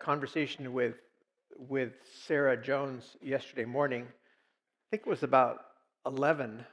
conversation 0.00 0.72
with 0.72 0.94
with 1.68 1.92
Sarah 2.26 2.56
Jones 2.56 3.16
yesterday 3.20 3.66
morning. 3.66 4.04
I 4.04 4.86
think 4.90 5.02
it 5.06 5.10
was 5.10 5.22
about 5.22 5.58
11. 6.06 6.64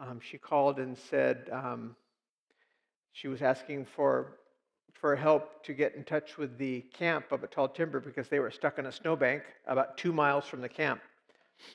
Um, 0.00 0.18
she 0.20 0.38
called 0.38 0.78
and 0.78 0.96
said 0.96 1.50
um, 1.52 1.94
she 3.12 3.28
was 3.28 3.42
asking 3.42 3.86
for 3.94 4.38
for 4.94 5.14
help 5.14 5.62
to 5.64 5.72
get 5.72 5.94
in 5.94 6.04
touch 6.04 6.36
with 6.36 6.58
the 6.58 6.80
camp 6.92 7.32
up 7.32 7.42
at 7.42 7.50
Tall 7.50 7.68
Timber 7.68 8.00
because 8.00 8.28
they 8.28 8.40
were 8.40 8.50
stuck 8.50 8.78
in 8.78 8.86
a 8.86 8.92
snowbank 8.92 9.42
about 9.66 9.96
two 9.96 10.12
miles 10.12 10.46
from 10.46 10.60
the 10.60 10.68
camp. 10.68 11.00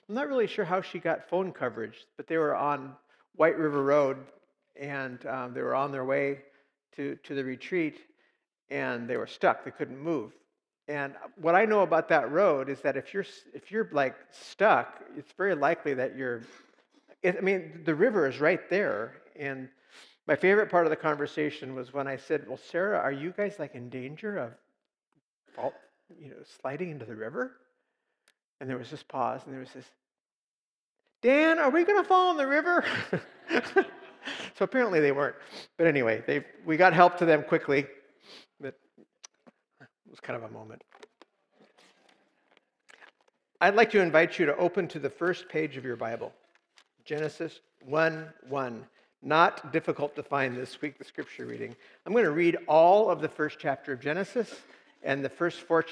I'm 0.09 0.15
not 0.15 0.27
really 0.27 0.47
sure 0.47 0.65
how 0.65 0.81
she 0.81 0.99
got 0.99 1.29
phone 1.29 1.51
coverage, 1.51 2.05
but 2.17 2.27
they 2.27 2.37
were 2.37 2.55
on 2.55 2.95
White 3.35 3.57
River 3.57 3.83
Road 3.83 4.17
and 4.79 5.25
um, 5.25 5.53
they 5.53 5.61
were 5.61 5.75
on 5.75 5.91
their 5.91 6.05
way 6.05 6.39
to, 6.97 7.15
to 7.23 7.33
the 7.33 7.43
retreat 7.43 7.99
and 8.69 9.07
they 9.07 9.17
were 9.17 9.27
stuck. 9.27 9.63
They 9.63 9.71
couldn't 9.71 9.99
move. 9.99 10.31
And 10.87 11.13
uh, 11.15 11.27
what 11.37 11.55
I 11.55 11.65
know 11.65 11.81
about 11.81 12.09
that 12.09 12.31
road 12.31 12.69
is 12.69 12.79
that 12.81 12.95
if 12.95 13.13
you're 13.13 13.25
if 13.53 13.71
you're 13.71 13.89
like 13.91 14.15
stuck, 14.31 15.01
it's 15.17 15.31
very 15.33 15.55
likely 15.55 15.93
that 15.95 16.15
you're. 16.15 16.41
It, 17.23 17.37
I 17.37 17.41
mean, 17.41 17.81
the 17.85 17.95
river 17.95 18.27
is 18.27 18.39
right 18.39 18.69
there. 18.69 19.15
And 19.37 19.67
my 20.27 20.35
favorite 20.35 20.69
part 20.69 20.85
of 20.85 20.91
the 20.91 20.95
conversation 20.95 21.75
was 21.75 21.93
when 21.93 22.07
I 22.07 22.17
said, 22.17 22.47
"Well, 22.47 22.57
Sarah, 22.57 22.99
are 22.99 23.11
you 23.11 23.33
guys 23.35 23.55
like 23.57 23.73
in 23.73 23.89
danger 23.89 24.37
of, 24.37 25.71
you 26.19 26.29
know, 26.29 26.35
sliding 26.61 26.91
into 26.91 27.05
the 27.05 27.15
river?" 27.15 27.53
And 28.61 28.69
there 28.69 28.77
was 28.77 28.91
this 28.91 29.03
pause, 29.03 29.41
and 29.45 29.53
there 29.53 29.59
was 29.59 29.73
this. 29.73 29.85
Dan, 31.21 31.57
are 31.57 31.71
we 31.71 31.83
going 31.83 32.01
to 32.01 32.07
fall 32.07 32.29
in 32.31 32.37
the 32.37 32.45
river? 32.45 32.85
so 33.73 33.83
apparently 34.61 34.99
they 34.99 35.11
weren't. 35.11 35.35
But 35.77 35.87
anyway, 35.87 36.23
they 36.27 36.45
we 36.63 36.77
got 36.77 36.93
help 36.93 37.17
to 37.17 37.25
them 37.25 37.41
quickly 37.43 37.87
was 40.15 40.21
kind 40.21 40.41
of 40.41 40.49
a 40.49 40.53
moment. 40.53 40.81
I'd 43.59 43.75
like 43.75 43.91
to 43.91 43.99
invite 43.99 44.39
you 44.39 44.45
to 44.45 44.55
open 44.55 44.87
to 44.89 44.99
the 44.99 45.09
first 45.09 45.49
page 45.49 45.75
of 45.75 45.83
your 45.83 45.97
Bible 45.97 46.31
Genesis 47.03 47.59
1 47.85 48.31
1. 48.47 48.85
Not 49.21 49.73
difficult 49.73 50.15
to 50.15 50.23
find 50.23 50.55
this 50.55 50.81
week, 50.81 50.97
the 50.97 51.03
scripture 51.03 51.45
reading. 51.45 51.75
I'm 52.05 52.13
going 52.13 52.23
to 52.23 52.31
read 52.31 52.57
all 52.65 53.09
of 53.09 53.19
the 53.19 53.27
first 53.27 53.57
chapter 53.59 53.91
of 53.91 53.99
Genesis 53.99 54.55
and 55.03 55.25
the 55.25 55.29
first 55.29 55.59
four, 55.59 55.83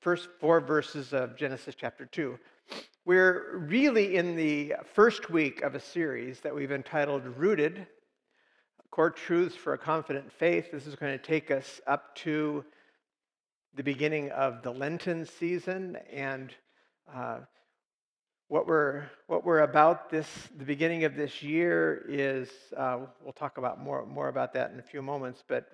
first 0.00 0.28
four 0.40 0.60
verses 0.60 1.12
of 1.12 1.36
Genesis 1.36 1.76
chapter 1.78 2.04
2. 2.04 2.36
We're 3.04 3.58
really 3.58 4.16
in 4.16 4.34
the 4.34 4.74
first 4.92 5.30
week 5.30 5.62
of 5.62 5.76
a 5.76 5.80
series 5.80 6.40
that 6.40 6.52
we've 6.52 6.72
entitled 6.72 7.24
Rooted 7.38 7.86
Core 8.90 9.10
Truths 9.10 9.54
for 9.54 9.74
a 9.74 9.78
Confident 9.78 10.32
Faith. 10.32 10.72
This 10.72 10.88
is 10.88 10.96
going 10.96 11.16
to 11.16 11.24
take 11.24 11.52
us 11.52 11.80
up 11.86 12.16
to 12.16 12.64
the 13.78 13.84
beginning 13.84 14.28
of 14.32 14.60
the 14.62 14.72
Lenten 14.72 15.24
season, 15.24 15.96
and 16.12 16.52
uh, 17.14 17.38
what 18.48 18.66
we're 18.66 19.04
what 19.28 19.44
we're 19.44 19.60
about 19.60 20.10
this 20.10 20.26
the 20.56 20.64
beginning 20.64 21.04
of 21.04 21.14
this 21.14 21.44
year 21.44 22.04
is 22.08 22.48
uh, 22.76 22.98
we'll 23.22 23.32
talk 23.32 23.56
about 23.56 23.80
more 23.80 24.04
more 24.04 24.26
about 24.30 24.52
that 24.52 24.72
in 24.72 24.80
a 24.80 24.82
few 24.82 25.00
moments, 25.00 25.44
but 25.46 25.68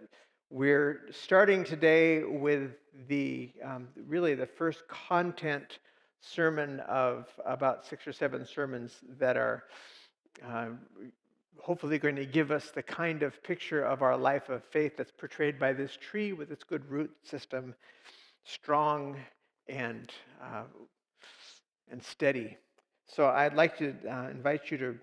we're 0.50 1.06
starting 1.12 1.64
today 1.64 2.22
with 2.24 2.72
the 3.08 3.50
um, 3.64 3.88
really 4.06 4.34
the 4.34 4.46
first 4.46 4.86
content 4.86 5.78
sermon 6.20 6.80
of 6.80 7.26
about 7.46 7.86
six 7.86 8.06
or 8.06 8.12
seven 8.12 8.44
sermons 8.44 8.98
that 9.18 9.38
are 9.38 9.64
uh, 10.46 10.66
hopefully 11.58 11.98
going 11.98 12.16
to 12.16 12.26
give 12.26 12.50
us 12.50 12.70
the 12.70 12.82
kind 12.82 13.22
of 13.22 13.42
picture 13.42 13.82
of 13.82 14.02
our 14.02 14.16
life 14.16 14.48
of 14.48 14.62
faith 14.64 14.96
that's 14.96 15.10
portrayed 15.10 15.58
by 15.58 15.72
this 15.72 15.96
tree 15.96 16.32
with 16.32 16.50
its 16.50 16.64
good 16.64 16.88
root 16.90 17.10
system, 17.22 17.74
strong 18.44 19.16
and, 19.68 20.12
uh, 20.42 20.64
and 21.90 22.02
steady. 22.02 22.56
So 23.06 23.26
I'd 23.26 23.54
like 23.54 23.78
to 23.78 23.94
uh, 24.08 24.28
invite 24.30 24.70
you 24.70 24.78
to, 24.78 24.98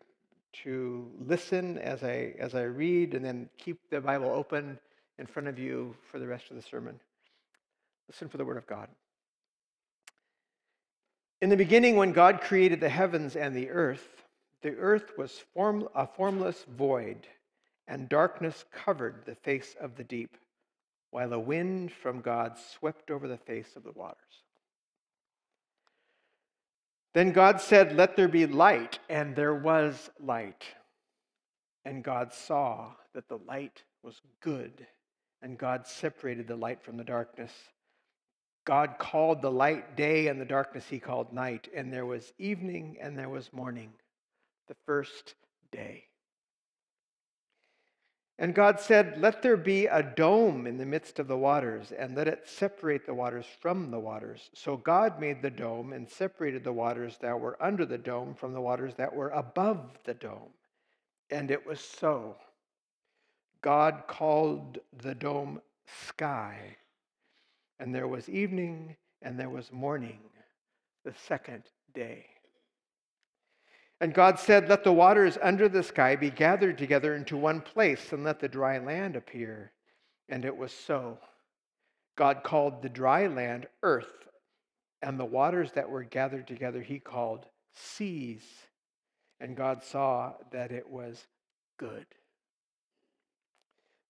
to 0.63 1.11
listen 1.19 1.77
as 1.77 2.03
I, 2.03 2.33
as 2.39 2.55
I 2.55 2.63
read 2.63 3.13
and 3.13 3.23
then 3.23 3.49
keep 3.57 3.79
the 3.89 4.01
Bible 4.01 4.29
open 4.29 4.77
in 5.17 5.25
front 5.25 5.47
of 5.47 5.57
you 5.57 5.95
for 6.11 6.19
the 6.19 6.27
rest 6.27 6.49
of 6.49 6.55
the 6.55 6.61
sermon. 6.61 6.99
Listen 8.07 8.27
for 8.27 8.37
the 8.37 8.45
Word 8.45 8.57
of 8.57 8.67
God. 8.67 8.87
In 11.41 11.49
the 11.49 11.57
beginning, 11.57 11.95
when 11.95 12.11
God 12.11 12.41
created 12.41 12.79
the 12.79 12.89
heavens 12.89 13.35
and 13.35 13.55
the 13.55 13.69
earth, 13.69 14.20
the 14.61 14.75
earth 14.75 15.17
was 15.17 15.31
form, 15.53 15.87
a 15.95 16.05
formless 16.05 16.65
void, 16.77 17.27
and 17.87 18.07
darkness 18.07 18.65
covered 18.71 19.23
the 19.25 19.35
face 19.35 19.75
of 19.79 19.95
the 19.95 20.03
deep, 20.03 20.37
while 21.09 21.33
a 21.33 21.39
wind 21.39 21.91
from 21.91 22.21
God 22.21 22.57
swept 22.57 23.11
over 23.11 23.27
the 23.27 23.37
face 23.37 23.75
of 23.75 23.83
the 23.83 23.91
waters. 23.91 24.17
Then 27.13 27.31
God 27.31 27.59
said, 27.59 27.95
Let 27.95 28.15
there 28.15 28.27
be 28.27 28.45
light, 28.45 28.99
and 29.09 29.35
there 29.35 29.55
was 29.55 30.09
light. 30.19 30.63
And 31.83 32.03
God 32.03 32.31
saw 32.31 32.91
that 33.13 33.27
the 33.27 33.39
light 33.39 33.83
was 34.03 34.21
good, 34.41 34.85
and 35.41 35.57
God 35.57 35.87
separated 35.87 36.47
the 36.47 36.55
light 36.55 36.81
from 36.81 36.97
the 36.97 37.03
darkness. 37.03 37.51
God 38.63 38.97
called 38.99 39.41
the 39.41 39.51
light 39.51 39.97
day, 39.97 40.27
and 40.27 40.39
the 40.39 40.45
darkness 40.45 40.85
he 40.87 40.99
called 40.99 41.33
night, 41.33 41.67
and 41.75 41.91
there 41.91 42.05
was 42.05 42.31
evening 42.37 42.97
and 43.01 43.17
there 43.17 43.27
was 43.27 43.51
morning 43.51 43.91
the 44.71 44.77
first 44.85 45.35
day. 45.73 46.05
And 48.39 48.55
God 48.55 48.79
said, 48.79 49.19
Let 49.19 49.41
there 49.41 49.57
be 49.57 49.87
a 49.87 50.01
dome 50.01 50.65
in 50.65 50.77
the 50.77 50.85
midst 50.85 51.19
of 51.19 51.27
the 51.27 51.35
waters, 51.35 51.91
and 51.91 52.15
let 52.15 52.29
it 52.29 52.47
separate 52.47 53.05
the 53.05 53.13
waters 53.13 53.45
from 53.59 53.91
the 53.91 53.99
waters. 53.99 54.49
So 54.55 54.77
God 54.77 55.19
made 55.19 55.41
the 55.41 55.49
dome 55.49 55.91
and 55.91 56.09
separated 56.09 56.63
the 56.63 56.71
waters 56.71 57.17
that 57.19 57.37
were 57.37 57.61
under 57.61 57.85
the 57.85 57.97
dome 57.97 58.33
from 58.33 58.53
the 58.53 58.61
waters 58.61 58.95
that 58.95 59.13
were 59.13 59.31
above 59.31 59.99
the 60.05 60.13
dome. 60.13 60.53
And 61.29 61.51
it 61.51 61.67
was 61.67 61.81
so. 61.81 62.37
God 63.61 64.03
called 64.07 64.79
the 65.03 65.15
dome 65.15 65.59
sky. 66.07 66.77
And 67.77 67.93
there 67.93 68.07
was 68.07 68.29
evening 68.29 68.95
and 69.21 69.37
there 69.37 69.49
was 69.49 69.69
morning, 69.73 70.19
the 71.03 71.13
second 71.27 71.63
day. 71.93 72.25
And 74.01 74.15
God 74.15 74.39
said, 74.39 74.67
Let 74.67 74.83
the 74.83 74.91
waters 74.91 75.37
under 75.43 75.69
the 75.69 75.83
sky 75.83 76.15
be 76.15 76.31
gathered 76.31 76.79
together 76.79 77.13
into 77.13 77.37
one 77.37 77.61
place, 77.61 78.11
and 78.11 78.23
let 78.23 78.39
the 78.39 78.49
dry 78.49 78.79
land 78.79 79.15
appear. 79.15 79.71
And 80.27 80.43
it 80.43 80.57
was 80.57 80.73
so. 80.73 81.19
God 82.17 82.41
called 82.43 82.81
the 82.81 82.89
dry 82.89 83.27
land 83.27 83.67
earth, 83.83 84.27
and 85.03 85.19
the 85.19 85.25
waters 85.25 85.71
that 85.73 85.87
were 85.87 86.03
gathered 86.03 86.47
together 86.47 86.81
he 86.81 86.97
called 86.97 87.45
seas. 87.73 88.41
And 89.39 89.55
God 89.55 89.83
saw 89.83 90.33
that 90.51 90.71
it 90.71 90.89
was 90.89 91.27
good. 91.77 92.07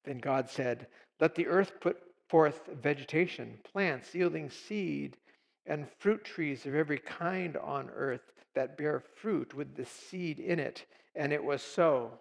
Then 0.06 0.20
God 0.20 0.50
said, 0.50 0.88
Let 1.20 1.36
the 1.36 1.48
earth 1.48 1.74
put 1.82 1.98
forth 2.30 2.62
vegetation, 2.82 3.60
plants 3.70 4.16
yielding 4.16 4.50
seed, 4.50 5.18
and 5.66 5.86
fruit 6.00 6.24
trees 6.24 6.66
of 6.66 6.76
every 6.76 6.98
kind 6.98 7.58
on 7.58 7.90
earth 7.90 8.32
that 8.56 8.78
bear 8.78 9.00
fruit 9.00 9.54
with 9.54 9.76
the 9.76 9.86
seed 9.86 10.40
in 10.40 10.60
it. 10.60 10.86
And 11.16 11.34
it 11.34 11.44
was 11.44 11.62
so. 11.62 12.12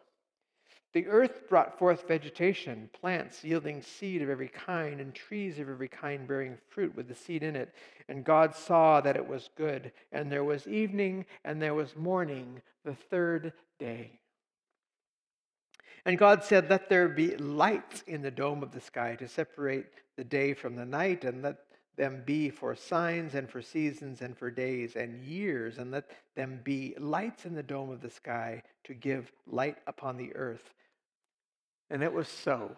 The 0.92 1.06
earth 1.06 1.48
brought 1.48 1.78
forth 1.78 2.08
vegetation, 2.08 2.90
plants 2.92 3.44
yielding 3.44 3.80
seed 3.80 4.22
of 4.22 4.28
every 4.28 4.48
kind, 4.48 5.00
and 5.00 5.14
trees 5.14 5.60
of 5.60 5.68
every 5.68 5.88
kind 5.88 6.26
bearing 6.26 6.58
fruit 6.68 6.96
with 6.96 7.06
the 7.06 7.14
seed 7.14 7.44
in 7.44 7.54
it. 7.54 7.72
And 8.08 8.24
God 8.24 8.56
saw 8.56 9.00
that 9.00 9.16
it 9.16 9.26
was 9.26 9.50
good. 9.56 9.92
And 10.10 10.32
there 10.32 10.42
was 10.42 10.66
evening 10.66 11.26
and 11.44 11.62
there 11.62 11.74
was 11.74 11.94
morning, 11.94 12.60
the 12.84 12.94
third 12.94 13.52
day. 13.78 14.20
And 16.04 16.18
God 16.18 16.42
said, 16.42 16.68
Let 16.68 16.88
there 16.88 17.08
be 17.08 17.36
lights 17.36 18.02
in 18.06 18.22
the 18.22 18.30
dome 18.30 18.62
of 18.62 18.72
the 18.72 18.80
sky 18.80 19.14
to 19.16 19.28
separate 19.28 19.86
the 20.16 20.24
day 20.24 20.54
from 20.54 20.74
the 20.74 20.84
night, 20.84 21.24
and 21.24 21.42
let 21.42 21.58
them 22.00 22.22
be 22.24 22.48
for 22.48 22.74
signs 22.74 23.34
and 23.34 23.46
for 23.46 23.60
seasons 23.60 24.22
and 24.22 24.34
for 24.34 24.50
days 24.50 24.96
and 24.96 25.22
years, 25.22 25.76
and 25.76 25.90
let 25.90 26.10
them 26.34 26.58
be 26.64 26.94
lights 26.98 27.44
in 27.44 27.54
the 27.54 27.62
dome 27.62 27.90
of 27.90 28.00
the 28.00 28.08
sky 28.08 28.62
to 28.84 28.94
give 28.94 29.30
light 29.46 29.76
upon 29.86 30.16
the 30.16 30.34
earth. 30.34 30.72
And 31.90 32.02
it 32.02 32.10
was 32.10 32.26
so. 32.26 32.74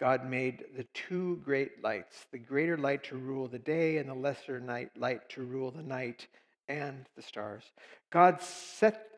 God 0.00 0.28
made 0.28 0.64
the 0.76 0.82
two 0.94 1.40
great 1.44 1.80
lights, 1.80 2.26
the 2.32 2.38
greater 2.38 2.76
light 2.76 3.04
to 3.04 3.16
rule 3.16 3.46
the 3.46 3.60
day 3.60 3.98
and 3.98 4.08
the 4.08 4.14
lesser 4.14 4.58
night 4.58 4.90
light 4.96 5.28
to 5.30 5.44
rule 5.44 5.70
the 5.70 5.84
night 5.84 6.26
and 6.68 7.06
the 7.14 7.22
stars. 7.22 7.62
God 8.10 8.42
set 8.42 9.10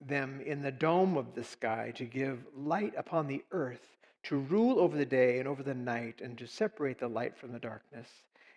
them 0.00 0.40
in 0.46 0.62
the 0.62 0.72
dome 0.72 1.18
of 1.18 1.34
the 1.34 1.44
sky 1.44 1.92
to 1.96 2.06
give 2.06 2.38
light 2.56 2.94
upon 2.96 3.26
the 3.26 3.44
earth 3.52 3.95
to 4.28 4.38
rule 4.38 4.80
over 4.80 4.96
the 4.96 5.06
day 5.06 5.38
and 5.38 5.46
over 5.46 5.62
the 5.62 5.74
night, 5.74 6.20
and 6.20 6.36
to 6.38 6.46
separate 6.46 6.98
the 6.98 7.08
light 7.08 7.36
from 7.36 7.52
the 7.52 7.58
darkness. 7.58 8.08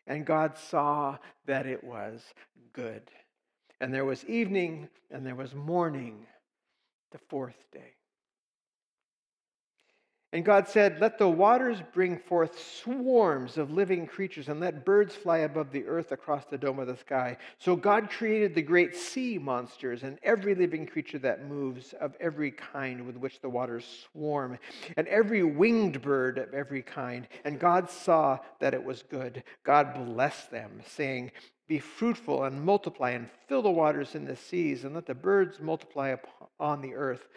And 0.07 0.25
God 0.25 0.57
saw 0.57 1.17
that 1.45 1.67
it 1.67 1.83
was 1.83 2.33
good. 2.73 3.03
And 3.79 3.93
there 3.93 4.05
was 4.05 4.25
evening 4.25 4.89
and 5.11 5.25
there 5.25 5.35
was 5.35 5.53
morning, 5.53 6.25
the 7.11 7.19
fourth 7.29 7.71
day. 7.71 7.93
And 10.31 10.45
God 10.45 10.67
said, 10.67 11.01
Let 11.01 11.17
the 11.17 11.27
waters 11.27 11.81
bring 11.91 12.15
forth 12.15 12.59
swarms 12.59 13.57
of 13.57 13.71
living 13.71 14.05
creatures, 14.05 14.47
and 14.47 14.59
let 14.59 14.85
birds 14.85 15.15
fly 15.15 15.39
above 15.39 15.71
the 15.71 15.87
earth 15.87 16.11
across 16.11 16.45
the 16.45 16.57
dome 16.57 16.77
of 16.77 16.85
the 16.85 16.97
sky. 16.97 17.37
So 17.57 17.75
God 17.75 18.11
created 18.11 18.53
the 18.53 18.61
great 18.61 18.95
sea 18.95 19.39
monsters 19.39 20.03
and 20.03 20.19
every 20.21 20.53
living 20.53 20.85
creature 20.85 21.17
that 21.19 21.47
moves 21.47 21.93
of 21.93 22.15
every 22.19 22.51
kind 22.51 23.07
with 23.07 23.17
which 23.17 23.41
the 23.41 23.49
waters 23.49 24.05
swarm, 24.11 24.59
and 24.97 25.07
every 25.07 25.41
winged 25.41 25.99
bird 25.99 26.37
of 26.37 26.53
every 26.53 26.83
kind. 26.83 27.27
And 27.43 27.59
God 27.59 27.89
saw 27.89 28.37
that 28.59 28.75
it 28.75 28.83
was 28.83 29.01
good. 29.01 29.43
God 29.63 29.95
blessed 29.95 30.51
them, 30.51 30.81
saying, 30.85 31.31
Be 31.67 31.79
fruitful 31.79 32.43
and 32.43 32.61
multiply, 32.61 33.11
and 33.11 33.31
fill 33.47 33.63
the 33.63 33.71
waters 33.71 34.13
in 34.13 34.25
the 34.25 34.35
seas, 34.35 34.83
and 34.83 34.93
let 34.93 35.07
the 35.07 35.15
birds 35.15 35.59
multiply 35.59 36.09
upon 36.09 36.81
the 36.81 36.93
earth. 36.93 37.27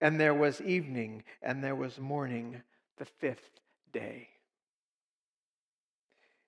And 0.00 0.20
there 0.20 0.34
was 0.34 0.60
evening, 0.60 1.24
and 1.42 1.62
there 1.62 1.74
was 1.74 1.98
morning, 1.98 2.62
the 2.98 3.04
fifth 3.04 3.50
day. 3.92 4.28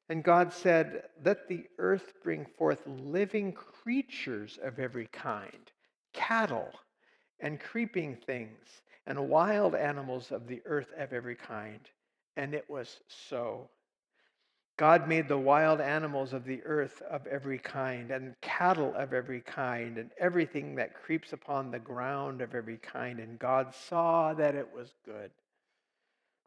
And 0.09 0.25
God 0.25 0.53
said, 0.53 1.05
Let 1.25 1.49
the 1.49 1.65
earth 1.79 2.15
bring 2.23 2.47
forth 2.57 2.81
living 2.87 3.53
creatures 3.53 4.59
of 4.63 4.79
every 4.79 5.07
kind, 5.09 5.71
cattle 6.13 6.71
and 7.41 7.61
creeping 7.61 8.17
things, 8.17 8.83
and 9.07 9.29
wild 9.29 9.75
animals 9.75 10.33
of 10.33 10.47
the 10.47 10.61
earth 10.65 10.89
of 10.99 11.13
every 11.13 11.37
kind. 11.37 11.81
And 12.37 12.55
it 12.55 12.69
was 12.69 13.01
so. 13.07 13.71
God 14.79 15.09
made 15.09 15.27
the 15.27 15.37
wild 15.37 15.81
animals 15.81 16.33
of 16.33 16.45
the 16.45 16.63
earth 16.65 17.03
of 17.11 17.27
every 17.27 17.59
kind, 17.59 18.13
and 18.13 18.41
cattle 18.41 18.95
of 18.95 19.13
every 19.13 19.41
kind, 19.41 19.99
and 19.99 20.13
everything 20.21 20.77
that 20.77 20.95
creeps 20.95 21.33
upon 21.33 21.73
the 21.73 21.81
ground 21.81 22.41
of 22.41 22.55
every 22.55 22.77
kind. 22.77 23.19
And 23.19 23.41
God 23.41 23.75
saw 23.75 24.33
that 24.35 24.55
it 24.55 24.69
was 24.73 24.95
good. 25.05 25.33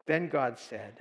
Then 0.06 0.30
God 0.30 0.58
said, 0.58 0.94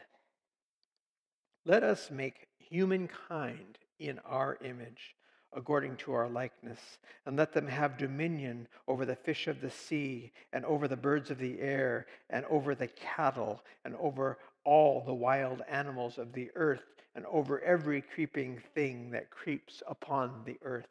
Let 1.66 1.84
us 1.84 2.12
make 2.12 2.48
humankind 2.60 3.78
in 3.98 4.20
our 4.26 4.58
image, 4.62 5.16
according 5.54 5.96
to 5.98 6.12
our 6.12 6.28
likeness, 6.28 6.80
and 7.26 7.38
let 7.38 7.54
them 7.54 7.68
have 7.68 7.98
dominion 7.98 8.68
over 8.90 9.06
the 9.06 9.16
fish 9.16 9.48
of 9.48 9.62
the 9.62 9.72
sea, 9.72 10.34
and 10.52 10.66
over 10.66 10.86
the 10.86 10.98
birds 10.98 11.32
of 11.32 11.38
the 11.38 11.62
air, 11.62 12.08
and 12.30 12.44
over 12.50 12.76
the 12.76 12.88
cattle, 12.88 13.64
and 13.86 13.96
over 13.96 14.38
all 14.66 15.02
the 15.06 15.14
wild 15.14 15.62
animals 15.70 16.18
of 16.18 16.34
the 16.34 16.50
earth 16.56 16.84
and 17.16 17.26
over 17.26 17.62
every 17.62 18.02
creeping 18.02 18.62
thing 18.74 19.12
that 19.12 19.30
creeps 19.30 19.84
upon 19.88 20.42
the 20.46 20.58
earth. 20.64 20.88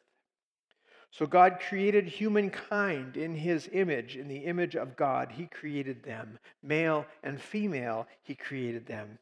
So 1.11 1.25
God 1.25 1.59
created 1.67 2.07
humankind 2.07 3.17
in 3.17 3.35
his 3.35 3.69
image. 3.73 4.15
In 4.15 4.29
the 4.29 4.45
image 4.45 4.75
of 4.75 4.95
God, 4.95 5.33
he 5.33 5.45
created 5.45 6.03
them. 6.03 6.39
Male 6.63 7.05
and 7.21 7.39
female, 7.39 8.07
he 8.23 8.33
created 8.33 8.85
them. 8.85 9.19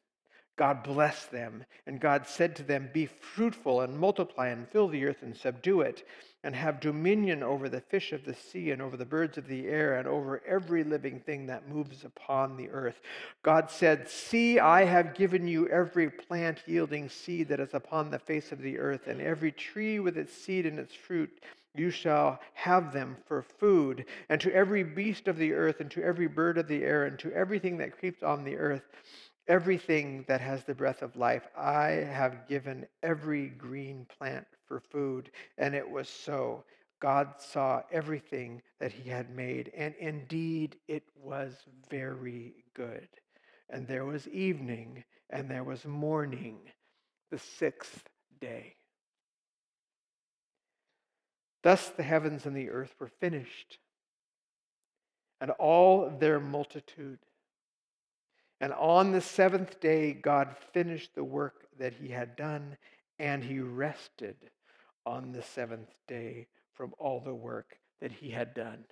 God 0.55 0.83
blessed 0.83 1.31
them, 1.31 1.63
and 1.87 2.01
God 2.01 2.27
said 2.27 2.53
to 2.57 2.63
them, 2.63 2.89
Be 2.93 3.05
fruitful 3.05 3.79
and 3.79 3.97
multiply 3.97 4.49
and 4.49 4.67
fill 4.67 4.89
the 4.89 5.05
earth 5.05 5.23
and 5.23 5.35
subdue 5.35 5.81
it, 5.81 6.05
and 6.43 6.55
have 6.55 6.79
dominion 6.79 7.43
over 7.43 7.67
the 7.67 7.81
fish 7.81 8.13
of 8.13 8.23
the 8.23 8.33
sea 8.33 8.71
and 8.71 8.81
over 8.81 8.95
the 8.95 9.05
birds 9.05 9.37
of 9.37 9.47
the 9.47 9.67
air 9.67 9.97
and 9.97 10.07
over 10.07 10.41
every 10.47 10.83
living 10.83 11.19
thing 11.19 11.45
that 11.47 11.67
moves 11.67 12.05
upon 12.05 12.55
the 12.55 12.69
earth. 12.69 13.01
God 13.43 13.69
said, 13.69 14.07
See, 14.07 14.59
I 14.59 14.85
have 14.85 15.15
given 15.15 15.47
you 15.47 15.67
every 15.67 16.09
plant 16.09 16.59
yielding 16.65 17.09
seed 17.09 17.49
that 17.49 17.59
is 17.59 17.73
upon 17.73 18.09
the 18.09 18.19
face 18.19 18.51
of 18.51 18.61
the 18.61 18.79
earth, 18.79 19.07
and 19.07 19.19
every 19.21 19.51
tree 19.51 19.99
with 19.99 20.17
its 20.17 20.33
seed 20.33 20.65
and 20.65 20.79
its 20.79 20.95
fruit. 20.95 21.31
You 21.75 21.91
shall 21.91 22.39
have 22.53 22.93
them 22.93 23.17
for 23.27 23.41
food, 23.41 24.05
and 24.29 24.41
to 24.41 24.53
every 24.53 24.83
beast 24.83 25.27
of 25.27 25.37
the 25.37 25.53
earth, 25.53 25.81
and 25.81 25.91
to 25.91 26.03
every 26.03 26.27
bird 26.27 26.57
of 26.57 26.67
the 26.67 26.83
air, 26.83 27.05
and 27.05 27.19
to 27.19 27.31
everything 27.31 27.77
that 27.77 27.97
creeps 27.97 28.23
on 28.23 28.43
the 28.43 28.57
earth 28.57 28.81
everything 29.49 30.23
that 30.27 30.39
has 30.39 30.63
the 30.63 30.75
breath 30.75 31.01
of 31.01 31.17
life. 31.17 31.47
I 31.57 31.87
have 31.89 32.47
given 32.47 32.85
every 33.03 33.47
green 33.47 34.05
plant 34.17 34.45
for 34.67 34.79
food. 34.79 35.31
And 35.57 35.75
it 35.75 35.89
was 35.89 36.07
so. 36.07 36.63
God 37.01 37.33
saw 37.39 37.81
everything 37.91 38.61
that 38.79 38.91
he 38.91 39.09
had 39.09 39.33
made, 39.33 39.71
and 39.75 39.95
indeed 39.99 40.75
it 40.87 41.03
was 41.15 41.55
very 41.89 42.53
good. 42.73 43.07
And 43.69 43.87
there 43.87 44.05
was 44.05 44.27
evening, 44.27 45.05
and 45.29 45.49
there 45.49 45.63
was 45.63 45.85
morning, 45.85 46.57
the 47.31 47.37
sixth 47.37 48.09
day. 48.41 48.75
Thus 51.63 51.89
the 51.89 52.03
heavens 52.03 52.45
and 52.45 52.55
the 52.55 52.69
earth 52.69 52.93
were 52.99 53.11
finished, 53.19 53.79
and 55.39 55.51
all 55.51 56.09
their 56.09 56.39
multitude. 56.39 57.19
And 58.61 58.73
on 58.73 59.11
the 59.11 59.21
seventh 59.21 59.79
day, 59.79 60.13
God 60.13 60.55
finished 60.73 61.15
the 61.15 61.23
work 61.23 61.67
that 61.77 61.93
he 61.93 62.09
had 62.09 62.35
done, 62.35 62.77
and 63.17 63.43
he 63.43 63.59
rested 63.59 64.35
on 65.05 65.31
the 65.31 65.41
seventh 65.41 65.93
day 66.07 66.47
from 66.73 66.93
all 66.99 67.21
the 67.21 67.33
work 67.33 67.77
that 68.01 68.11
he 68.11 68.29
had 68.29 68.53
done. 68.53 68.83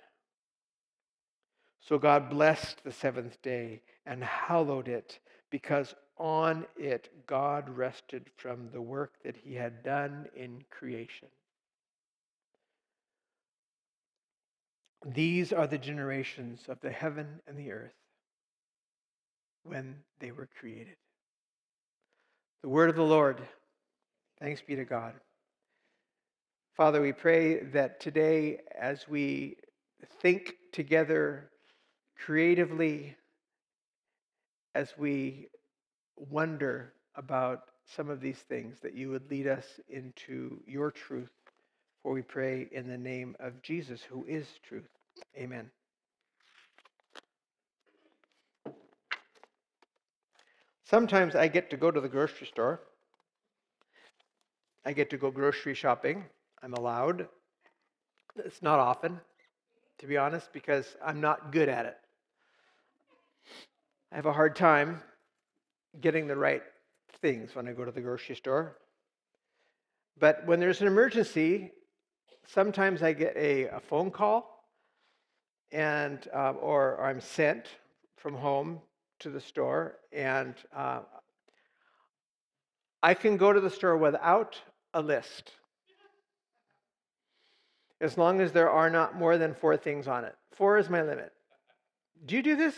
So 1.80 1.98
God 1.98 2.30
blessed 2.30 2.82
the 2.82 2.92
seventh 2.92 3.40
day 3.42 3.82
and 4.04 4.24
hallowed 4.24 4.88
it, 4.88 5.20
because 5.50 5.94
on 6.16 6.66
it 6.76 7.10
God 7.26 7.68
rested 7.68 8.26
from 8.36 8.70
the 8.72 8.82
work 8.82 9.14
that 9.24 9.36
he 9.36 9.54
had 9.54 9.82
done 9.82 10.26
in 10.34 10.64
creation. 10.70 11.28
These 15.06 15.52
are 15.52 15.66
the 15.66 15.78
generations 15.78 16.64
of 16.68 16.80
the 16.80 16.90
heaven 16.90 17.40
and 17.46 17.56
the 17.56 17.70
earth 17.70 17.94
when 19.64 19.96
they 20.20 20.30
were 20.30 20.48
created. 20.58 20.96
The 22.62 22.68
word 22.68 22.90
of 22.90 22.96
the 22.96 23.02
Lord. 23.02 23.40
Thanks 24.40 24.60
be 24.60 24.76
to 24.76 24.84
God. 24.84 25.14
Father, 26.76 27.00
we 27.00 27.12
pray 27.12 27.64
that 27.72 27.98
today, 27.98 28.60
as 28.78 29.08
we 29.08 29.56
think 30.20 30.54
together 30.72 31.50
creatively, 32.16 33.16
as 34.74 34.94
we 34.96 35.48
wonder 36.16 36.92
about 37.16 37.62
some 37.84 38.10
of 38.10 38.20
these 38.20 38.38
things, 38.48 38.78
that 38.82 38.94
you 38.94 39.10
would 39.10 39.28
lead 39.30 39.46
us 39.46 39.80
into 39.88 40.60
your 40.66 40.90
truth. 40.90 41.32
For 42.02 42.12
we 42.12 42.22
pray 42.22 42.68
in 42.70 42.86
the 42.86 42.98
name 42.98 43.34
of 43.40 43.60
Jesus, 43.62 44.02
who 44.02 44.24
is 44.26 44.46
truth. 44.62 44.88
Amen. 45.36 45.70
Sometimes 50.88 51.34
I 51.36 51.48
get 51.48 51.68
to 51.68 51.76
go 51.76 51.90
to 51.90 52.00
the 52.00 52.08
grocery 52.08 52.46
store. 52.46 52.80
I 54.86 54.94
get 54.94 55.10
to 55.10 55.18
go 55.18 55.30
grocery 55.30 55.74
shopping. 55.74 56.24
I'm 56.62 56.72
allowed. 56.72 57.28
It's 58.36 58.62
not 58.62 58.78
often, 58.78 59.20
to 59.98 60.06
be 60.06 60.16
honest, 60.16 60.50
because 60.50 60.96
I'm 61.04 61.20
not 61.20 61.52
good 61.52 61.68
at 61.68 61.84
it. 61.84 61.98
I 64.12 64.16
have 64.16 64.24
a 64.24 64.32
hard 64.32 64.56
time 64.56 65.02
getting 66.00 66.26
the 66.26 66.36
right 66.36 66.62
things 67.20 67.54
when 67.54 67.68
I 67.68 67.72
go 67.72 67.84
to 67.84 67.92
the 67.92 68.00
grocery 68.00 68.36
store. 68.36 68.78
But 70.18 70.46
when 70.46 70.58
there's 70.58 70.80
an 70.80 70.86
emergency, 70.86 71.70
sometimes 72.46 73.02
I 73.02 73.12
get 73.12 73.36
a, 73.36 73.64
a 73.66 73.80
phone 73.80 74.10
call 74.10 74.64
and 75.70 76.26
uh, 76.34 76.52
or, 76.52 76.96
or 76.96 77.04
I'm 77.04 77.20
sent 77.20 77.66
from 78.16 78.32
home 78.32 78.80
to 79.20 79.30
the 79.30 79.40
store, 79.40 79.96
and 80.12 80.54
uh, 80.74 81.00
I 83.02 83.14
can 83.14 83.36
go 83.36 83.52
to 83.52 83.60
the 83.60 83.70
store 83.70 83.96
without 83.96 84.58
a 84.94 85.02
list 85.02 85.52
as 88.00 88.16
long 88.16 88.40
as 88.40 88.52
there 88.52 88.70
are 88.70 88.90
not 88.90 89.16
more 89.16 89.38
than 89.38 89.54
four 89.54 89.76
things 89.76 90.06
on 90.06 90.24
it. 90.24 90.34
Four 90.52 90.78
is 90.78 90.88
my 90.88 91.02
limit. 91.02 91.32
Do 92.26 92.36
you 92.36 92.42
do 92.42 92.56
this? 92.56 92.76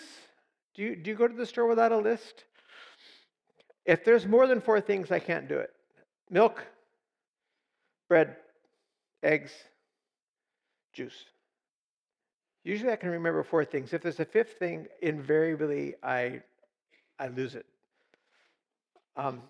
Do 0.74 0.82
you, 0.82 0.96
do 0.96 1.10
you 1.10 1.16
go 1.16 1.28
to 1.28 1.34
the 1.34 1.46
store 1.46 1.66
without 1.66 1.92
a 1.92 1.98
list? 1.98 2.44
If 3.84 4.04
there's 4.04 4.26
more 4.26 4.46
than 4.46 4.60
four 4.60 4.80
things, 4.80 5.10
I 5.10 5.18
can't 5.18 5.48
do 5.48 5.58
it 5.58 5.70
milk, 6.30 6.64
bread, 8.08 8.36
eggs, 9.22 9.50
juice. 10.92 11.24
Usually 12.64 12.92
I 12.92 12.96
can 12.96 13.10
remember 13.10 13.42
four 13.42 13.64
things. 13.64 13.92
If 13.92 14.02
there's 14.02 14.20
a 14.20 14.24
fifth 14.24 14.58
thing, 14.58 14.86
invariably 15.02 15.94
I, 16.02 16.42
I 17.18 17.28
lose 17.28 17.54
it. 17.54 17.66
Um, 19.16 19.42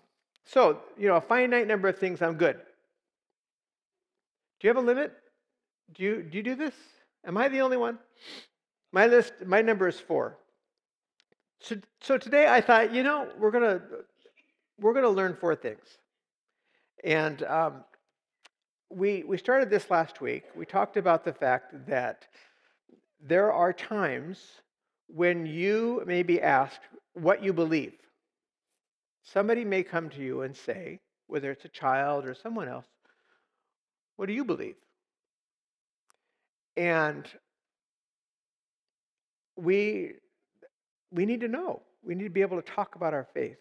so, 0.45 0.79
you 0.97 1.07
know, 1.07 1.15
a 1.15 1.21
finite 1.21 1.67
number 1.67 1.87
of 1.87 1.97
things, 1.97 2.21
I'm 2.21 2.35
good. 2.35 2.55
Do 4.59 4.67
you 4.67 4.69
have 4.69 4.77
a 4.77 4.85
limit? 4.85 5.13
Do 5.93 6.03
you, 6.03 6.23
do 6.23 6.37
you 6.37 6.43
do 6.43 6.55
this? 6.55 6.73
Am 7.25 7.37
I 7.37 7.47
the 7.47 7.61
only 7.61 7.77
one? 7.77 7.99
My 8.91 9.07
list, 9.07 9.33
my 9.45 9.61
number 9.61 9.87
is 9.87 9.99
four. 9.99 10.37
So, 11.59 11.75
so 12.01 12.17
today 12.17 12.47
I 12.47 12.59
thought, 12.59 12.93
you 12.93 13.03
know, 13.03 13.27
we're 13.37 13.51
gonna 13.51 13.81
we're 14.79 14.93
gonna 14.93 15.09
learn 15.09 15.37
four 15.39 15.55
things, 15.55 15.99
and 17.03 17.43
um, 17.43 17.83
we 18.89 19.23
we 19.23 19.37
started 19.37 19.69
this 19.69 19.91
last 19.91 20.21
week. 20.21 20.45
We 20.55 20.65
talked 20.65 20.97
about 20.97 21.23
the 21.23 21.33
fact 21.33 21.85
that 21.85 22.27
there 23.27 23.51
are 23.53 23.73
times 23.73 24.39
when 25.07 25.45
you 25.45 26.03
may 26.05 26.23
be 26.23 26.41
asked, 26.41 26.81
what 27.13 27.43
you 27.43 27.53
believe. 27.53 27.93
Somebody 29.23 29.65
may 29.65 29.83
come 29.83 30.09
to 30.09 30.19
you 30.21 30.41
and 30.41 30.55
say, 30.55 30.99
whether 31.27 31.51
it's 31.51 31.65
a 31.65 31.69
child 31.69 32.25
or 32.25 32.33
someone 32.33 32.67
else, 32.67 32.85
What 34.15 34.27
do 34.27 34.33
you 34.33 34.45
believe? 34.45 34.75
And 36.77 37.25
we, 39.55 40.13
we 41.11 41.25
need 41.25 41.41
to 41.41 41.47
know. 41.47 41.81
We 42.03 42.15
need 42.15 42.25
to 42.25 42.29
be 42.29 42.41
able 42.41 42.61
to 42.61 42.71
talk 42.71 42.95
about 42.95 43.13
our 43.13 43.27
faith. 43.33 43.57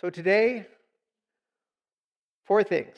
So 0.00 0.10
today, 0.10 0.66
four 2.44 2.64
things 2.64 2.96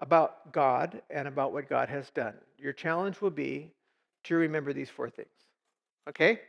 about 0.00 0.52
God 0.52 1.00
and 1.10 1.28
about 1.28 1.52
what 1.52 1.68
God 1.68 1.88
has 1.88 2.10
done. 2.10 2.34
Your 2.58 2.72
challenge 2.72 3.20
will 3.20 3.30
be 3.30 3.72
to 4.24 4.34
remember 4.36 4.72
these 4.72 4.90
four 4.90 5.10
things. 5.10 5.28
Okay? 6.08 6.40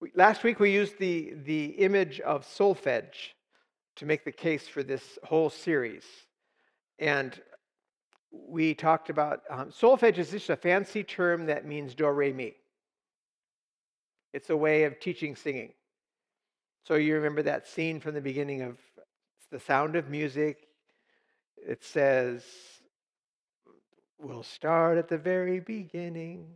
We, 0.00 0.10
last 0.14 0.44
week 0.44 0.60
we 0.60 0.72
used 0.72 0.98
the, 0.98 1.34
the 1.44 1.66
image 1.66 2.20
of 2.20 2.46
solfege 2.46 3.32
to 3.96 4.06
make 4.06 4.24
the 4.24 4.32
case 4.32 4.68
for 4.68 4.82
this 4.82 5.18
whole 5.24 5.50
series. 5.50 6.04
And 6.98 7.40
we 8.30 8.74
talked 8.74 9.08
about 9.08 9.40
um, 9.50 9.70
solfege 9.70 10.18
is 10.18 10.30
just 10.30 10.50
a 10.50 10.56
fancy 10.56 11.02
term 11.02 11.46
that 11.46 11.66
means 11.66 11.94
do, 11.94 12.06
re, 12.08 12.32
mi. 12.32 12.54
It's 14.32 14.50
a 14.50 14.56
way 14.56 14.84
of 14.84 15.00
teaching 15.00 15.34
singing. 15.34 15.72
So 16.84 16.94
you 16.94 17.14
remember 17.14 17.42
that 17.42 17.66
scene 17.66 18.00
from 18.00 18.14
the 18.14 18.20
beginning 18.20 18.62
of 18.62 18.78
The 19.50 19.58
Sound 19.58 19.96
of 19.96 20.08
Music. 20.08 20.68
It 21.56 21.82
says, 21.82 22.44
We'll 24.18 24.42
start 24.42 24.98
at 24.98 25.08
the 25.08 25.18
very 25.18 25.60
beginning, 25.60 26.46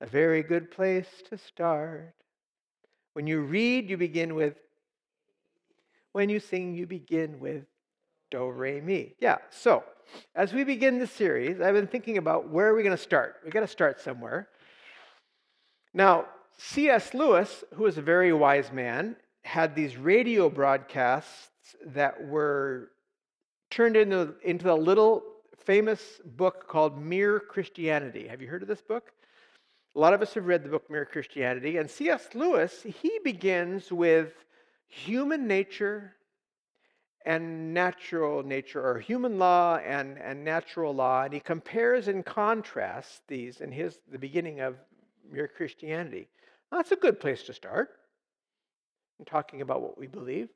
a 0.00 0.06
very 0.06 0.42
good 0.42 0.70
place 0.70 1.08
to 1.30 1.38
start. 1.38 2.14
When 3.12 3.26
you 3.26 3.42
read, 3.42 3.88
you 3.88 3.96
begin 3.96 4.34
with, 4.34 4.54
when 6.12 6.28
you 6.28 6.40
sing, 6.40 6.74
you 6.74 6.86
begin 6.86 7.38
with 7.38 7.64
do, 8.30 8.50
re, 8.50 8.80
mi. 8.80 9.14
Yeah, 9.20 9.38
so 9.50 9.84
as 10.34 10.52
we 10.52 10.64
begin 10.64 10.98
this 10.98 11.12
series, 11.12 11.60
I've 11.60 11.74
been 11.74 11.86
thinking 11.86 12.18
about 12.18 12.48
where 12.48 12.68
are 12.68 12.74
we 12.74 12.82
going 12.82 12.96
to 12.96 13.02
start? 13.02 13.36
We've 13.44 13.52
got 13.52 13.60
to 13.60 13.68
start 13.68 14.00
somewhere. 14.00 14.48
Now, 15.92 16.26
C.S. 16.58 17.14
Lewis, 17.14 17.62
who 17.74 17.84
was 17.84 17.98
a 17.98 18.02
very 18.02 18.32
wise 18.32 18.72
man, 18.72 19.16
had 19.44 19.76
these 19.76 19.96
radio 19.96 20.50
broadcasts 20.50 21.76
that 21.86 22.26
were 22.26 22.90
turned 23.70 23.96
into, 23.96 24.34
into 24.42 24.72
a 24.72 24.74
little 24.74 25.22
famous 25.56 26.20
book 26.24 26.66
called 26.68 26.98
Mere 27.00 27.40
Christianity. 27.40 28.28
Have 28.28 28.42
you 28.42 28.48
heard 28.48 28.62
of 28.62 28.68
this 28.68 28.82
book? 28.82 29.12
A 29.96 29.98
lot 29.98 30.12
of 30.12 30.22
us 30.22 30.34
have 30.34 30.46
read 30.46 30.64
the 30.64 30.68
book 30.68 30.90
Mere 30.90 31.04
Christianity. 31.04 31.76
And 31.76 31.88
C.S. 31.88 32.28
Lewis, 32.34 32.82
he 32.82 33.18
begins 33.22 33.92
with 33.92 34.32
human 34.86 35.46
nature 35.46 36.14
and 37.24 37.72
natural 37.72 38.42
nature, 38.42 38.86
or 38.86 38.98
human 38.98 39.38
law 39.38 39.76
and, 39.76 40.18
and 40.18 40.44
natural 40.44 40.94
law, 40.94 41.22
and 41.22 41.32
he 41.32 41.40
compares 41.40 42.06
and 42.06 42.24
contrasts 42.24 43.22
these 43.28 43.62
in 43.62 43.72
his 43.72 43.98
the 44.12 44.18
beginning 44.18 44.60
of 44.60 44.76
Mere 45.32 45.48
Christianity. 45.48 46.28
Well, 46.70 46.80
that's 46.80 46.92
a 46.92 46.96
good 46.96 47.20
place 47.20 47.42
to 47.44 47.54
start 47.54 47.90
in 49.18 49.24
talking 49.24 49.62
about 49.62 49.80
what 49.80 49.96
we 49.96 50.06
believe. 50.06 50.50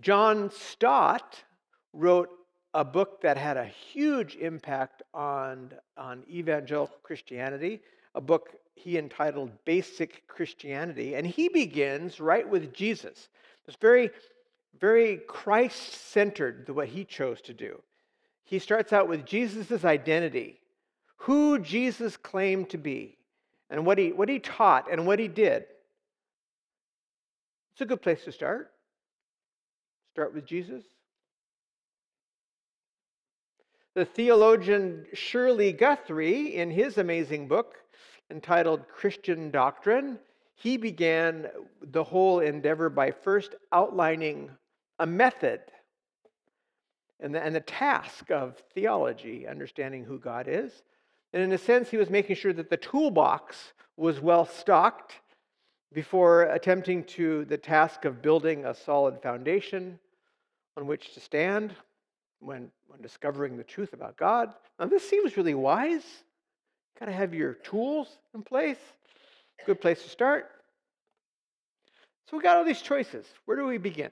John 0.00 0.50
Stott 0.50 1.44
wrote 1.92 2.30
a 2.74 2.84
book 2.84 3.20
that 3.22 3.36
had 3.36 3.56
a 3.56 3.64
huge 3.64 4.36
impact 4.36 5.02
on, 5.12 5.72
on 5.96 6.22
evangelical 6.30 6.96
Christianity, 7.02 7.80
a 8.14 8.20
book 8.20 8.50
he 8.74 8.98
entitled 8.98 9.50
Basic 9.64 10.26
Christianity. 10.26 11.14
And 11.14 11.26
he 11.26 11.48
begins 11.48 12.20
right 12.20 12.48
with 12.48 12.72
Jesus. 12.72 13.28
It's 13.66 13.76
very, 13.76 14.10
very 14.80 15.18
Christ 15.28 15.92
centered, 16.10 16.68
what 16.70 16.88
he 16.88 17.04
chose 17.04 17.40
to 17.42 17.54
do. 17.54 17.82
He 18.44 18.58
starts 18.58 18.92
out 18.92 19.08
with 19.08 19.26
Jesus' 19.26 19.84
identity, 19.84 20.58
who 21.16 21.58
Jesus 21.58 22.16
claimed 22.16 22.70
to 22.70 22.78
be, 22.78 23.16
and 23.70 23.86
what 23.86 23.98
he, 23.98 24.12
what 24.12 24.28
he 24.28 24.38
taught 24.38 24.90
and 24.90 25.06
what 25.06 25.18
he 25.18 25.28
did. 25.28 25.64
It's 27.72 27.80
a 27.80 27.86
good 27.86 28.02
place 28.02 28.24
to 28.24 28.32
start. 28.32 28.70
Start 30.12 30.34
with 30.34 30.44
Jesus. 30.44 30.84
The 33.94 34.04
theologian 34.06 35.04
Shirley 35.12 35.70
Guthrie, 35.72 36.56
in 36.56 36.70
his 36.70 36.96
amazing 36.96 37.46
book 37.46 37.76
entitled 38.30 38.88
Christian 38.88 39.50
Doctrine, 39.50 40.18
he 40.54 40.78
began 40.78 41.48
the 41.82 42.02
whole 42.02 42.40
endeavor 42.40 42.88
by 42.88 43.10
first 43.10 43.54
outlining 43.70 44.50
a 44.98 45.06
method 45.06 45.60
and 47.20 47.34
the, 47.34 47.42
and 47.42 47.54
the 47.54 47.60
task 47.60 48.30
of 48.30 48.62
theology, 48.74 49.46
understanding 49.46 50.04
who 50.04 50.18
God 50.18 50.46
is. 50.48 50.82
And 51.34 51.42
in 51.42 51.52
a 51.52 51.58
sense, 51.58 51.90
he 51.90 51.98
was 51.98 52.08
making 52.08 52.36
sure 52.36 52.54
that 52.54 52.70
the 52.70 52.78
toolbox 52.78 53.74
was 53.98 54.20
well 54.20 54.46
stocked 54.46 55.20
before 55.92 56.44
attempting 56.44 57.04
to 57.04 57.44
the 57.44 57.58
task 57.58 58.06
of 58.06 58.22
building 58.22 58.64
a 58.64 58.74
solid 58.74 59.20
foundation 59.20 59.98
on 60.78 60.86
which 60.86 61.12
to 61.12 61.20
stand 61.20 61.74
when, 62.42 62.70
when 62.88 63.00
discovering 63.00 63.56
the 63.56 63.64
truth 63.64 63.92
about 63.92 64.16
God. 64.16 64.52
Now, 64.78 64.86
this 64.86 65.08
seems 65.08 65.36
really 65.36 65.54
wise. 65.54 66.04
Got 66.98 67.06
to 67.06 67.12
have 67.12 67.32
your 67.32 67.54
tools 67.54 68.18
in 68.34 68.42
place. 68.42 68.78
Good 69.64 69.80
place 69.80 70.02
to 70.02 70.08
start. 70.08 70.50
So 72.28 72.36
we 72.36 72.42
got 72.42 72.56
all 72.56 72.64
these 72.64 72.82
choices. 72.82 73.26
Where 73.44 73.56
do 73.56 73.66
we 73.66 73.78
begin? 73.78 74.10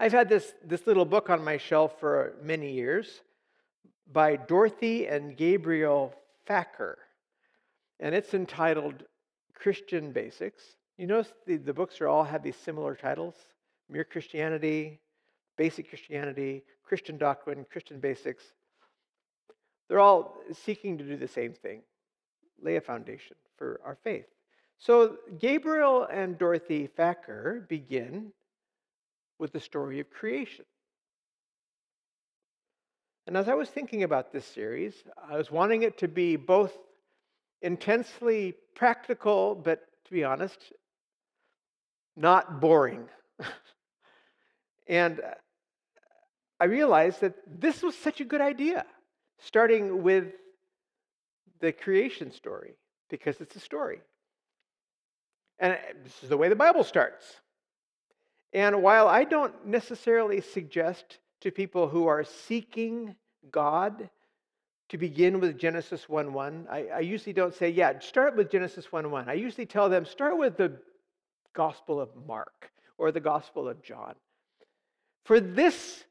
I've 0.00 0.12
had 0.12 0.28
this, 0.28 0.54
this 0.64 0.86
little 0.86 1.04
book 1.04 1.30
on 1.30 1.44
my 1.44 1.56
shelf 1.56 2.00
for 2.00 2.34
many 2.42 2.72
years 2.72 3.20
by 4.12 4.36
Dorothy 4.36 5.06
and 5.06 5.36
Gabriel 5.36 6.14
Fackre, 6.48 6.96
and 8.00 8.14
it's 8.14 8.34
entitled 8.34 9.04
Christian 9.54 10.12
Basics. 10.12 10.62
You 10.98 11.06
notice 11.06 11.32
the, 11.46 11.56
the 11.56 11.72
books 11.72 12.00
are 12.00 12.08
all 12.08 12.24
have 12.24 12.42
these 12.42 12.56
similar 12.56 12.94
titles 12.94 13.34
Mere 13.88 14.04
Christianity, 14.04 15.00
Basic 15.56 15.88
Christianity, 15.88 16.62
Christian 16.84 17.16
Doctrine, 17.16 17.64
Christian 17.70 18.00
Basics. 18.00 18.44
They're 19.88 20.00
all 20.00 20.36
seeking 20.52 20.98
to 20.98 21.04
do 21.04 21.16
the 21.16 21.28
same 21.28 21.52
thing 21.52 21.82
lay 22.62 22.76
a 22.76 22.80
foundation 22.80 23.36
for 23.56 23.80
our 23.84 23.96
faith. 24.02 24.26
So 24.78 25.16
Gabriel 25.38 26.06
and 26.10 26.38
Dorothy 26.38 26.88
Fackre 26.88 27.68
begin 27.68 28.32
with 29.38 29.52
the 29.52 29.60
story 29.60 30.00
of 30.00 30.10
creation. 30.10 30.64
And 33.26 33.36
as 33.36 33.48
I 33.48 33.54
was 33.54 33.70
thinking 33.70 34.02
about 34.02 34.32
this 34.32 34.44
series, 34.44 34.94
I 35.30 35.36
was 35.36 35.50
wanting 35.50 35.82
it 35.82 35.98
to 35.98 36.08
be 36.08 36.36
both 36.36 36.72
intensely 37.62 38.54
practical, 38.74 39.54
but 39.54 39.86
to 40.04 40.12
be 40.12 40.24
honest, 40.24 40.72
not 42.16 42.60
boring. 42.60 43.08
and 44.86 45.20
uh, 45.20 45.34
I 46.60 46.66
realized 46.66 47.20
that 47.20 47.34
this 47.46 47.82
was 47.82 47.96
such 47.96 48.20
a 48.20 48.24
good 48.24 48.40
idea, 48.40 48.84
starting 49.38 50.02
with 50.02 50.32
the 51.60 51.72
creation 51.72 52.32
story, 52.32 52.74
because 53.10 53.40
it's 53.40 53.56
a 53.56 53.60
story. 53.60 54.00
And 55.58 55.74
uh, 55.74 55.76
this 56.02 56.22
is 56.22 56.28
the 56.28 56.36
way 56.36 56.48
the 56.48 56.56
Bible 56.56 56.84
starts. 56.84 57.40
And 58.52 58.82
while 58.82 59.08
I 59.08 59.24
don't 59.24 59.66
necessarily 59.66 60.40
suggest 60.40 61.18
to 61.40 61.50
people 61.50 61.88
who 61.88 62.06
are 62.06 62.24
seeking 62.24 63.16
God 63.50 64.08
to 64.90 64.98
begin 64.98 65.40
with 65.40 65.58
Genesis 65.58 66.08
1 66.08 66.32
1, 66.32 66.68
I, 66.70 66.86
I 66.86 67.00
usually 67.00 67.32
don't 67.32 67.54
say, 67.54 67.68
yeah, 67.68 67.98
start 67.98 68.36
with 68.36 68.50
Genesis 68.50 68.92
1 68.92 69.10
1. 69.10 69.28
I 69.28 69.34
usually 69.34 69.66
tell 69.66 69.88
them, 69.88 70.04
start 70.04 70.38
with 70.38 70.56
the 70.56 70.78
Gospel 71.52 72.00
of 72.00 72.10
Mark 72.26 72.70
or 72.96 73.10
the 73.10 73.20
Gospel 73.20 73.68
of 73.68 73.82
John. 73.82 74.14
For 75.24 75.40
this 75.40 76.04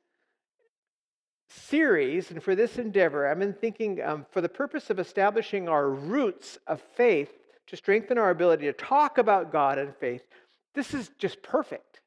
series 1.54 2.32
and 2.32 2.42
for 2.42 2.56
this 2.56 2.78
endeavor, 2.78 3.28
I've 3.28 3.40
been 3.40 3.54
thinking 3.54 4.02
um, 4.02 4.26
for 4.32 4.42
the 4.42 4.50
purpose 4.50 4.90
of 4.90 5.00
establishing 5.00 5.70
our 5.70 5.90
roots 5.90 6.58
of 6.68 6.82
faith 6.96 7.32
to 7.68 7.76
strengthen 7.76 8.18
our 8.18 8.30
ability 8.30 8.66
to 8.66 8.74
talk 8.74 9.18
about 9.18 9.52
God 9.52 9.78
and 9.78 9.96
faith, 9.96 10.24
this 10.74 10.94
is 10.94 11.12
just 11.18 11.42
perfect. 11.42 12.02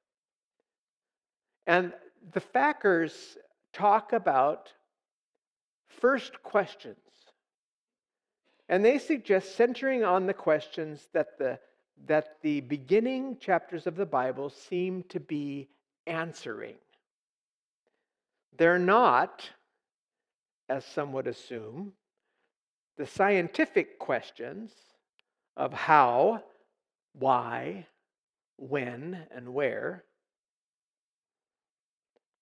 And 1.67 1.93
the 2.33 2.41
Fackres 2.41 3.37
talk 3.73 4.13
about 4.13 4.73
first 5.89 6.43
questions. 6.43 6.97
And 8.69 8.85
they 8.85 8.99
suggest 8.99 9.55
centering 9.55 10.05
on 10.05 10.27
the 10.27 10.35
questions 10.35 11.09
that 11.13 11.39
the, 11.39 11.59
that 12.07 12.37
the 12.43 12.61
beginning 12.63 13.39
chapters 13.39 13.87
of 13.87 13.97
the 13.97 14.07
Bible 14.07 14.51
seem 14.51 15.05
to 15.05 15.21
be 15.21 15.69
answering. 16.07 16.75
They're 18.57 18.79
not, 18.79 19.51
as 20.69 20.85
some 20.85 21.13
would 21.13 21.27
assume, 21.27 21.93
the 22.97 23.07
scientific 23.07 23.99
questions 23.99 24.73
of 25.57 25.73
how 25.73 26.43
why, 27.19 27.87
when, 28.57 29.27
and 29.35 29.53
where. 29.53 30.05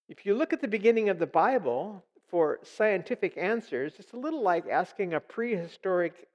If 0.09 0.26
you 0.26 0.35
look 0.35 0.52
at 0.52 0.61
the 0.61 0.68
beginning 0.68 1.09
of 1.09 1.18
the 1.18 1.26
Bible 1.26 2.04
for 2.28 2.59
scientific 2.62 3.37
answers, 3.37 3.94
it's 3.99 4.12
a 4.12 4.16
little 4.16 4.42
like 4.42 4.68
asking 4.68 5.14
a 5.14 5.21
prehistoric 5.21 6.28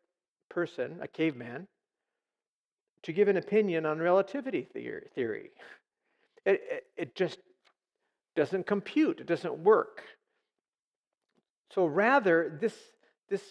person, 0.50 0.98
a 1.02 1.08
caveman, 1.08 1.68
to 3.04 3.14
give 3.14 3.28
an 3.28 3.38
opinion 3.38 3.86
on 3.86 4.00
relativity 4.00 4.64
theory. 4.64 5.52
It, 6.46 6.62
it, 6.70 6.84
it 6.98 7.16
just 7.16 7.40
doesn't 8.40 8.66
compute, 8.66 9.20
it 9.20 9.28
doesn't 9.28 9.66
work. 9.66 10.02
So 11.76 11.86
rather, 11.86 12.58
this, 12.62 12.74
this 13.28 13.44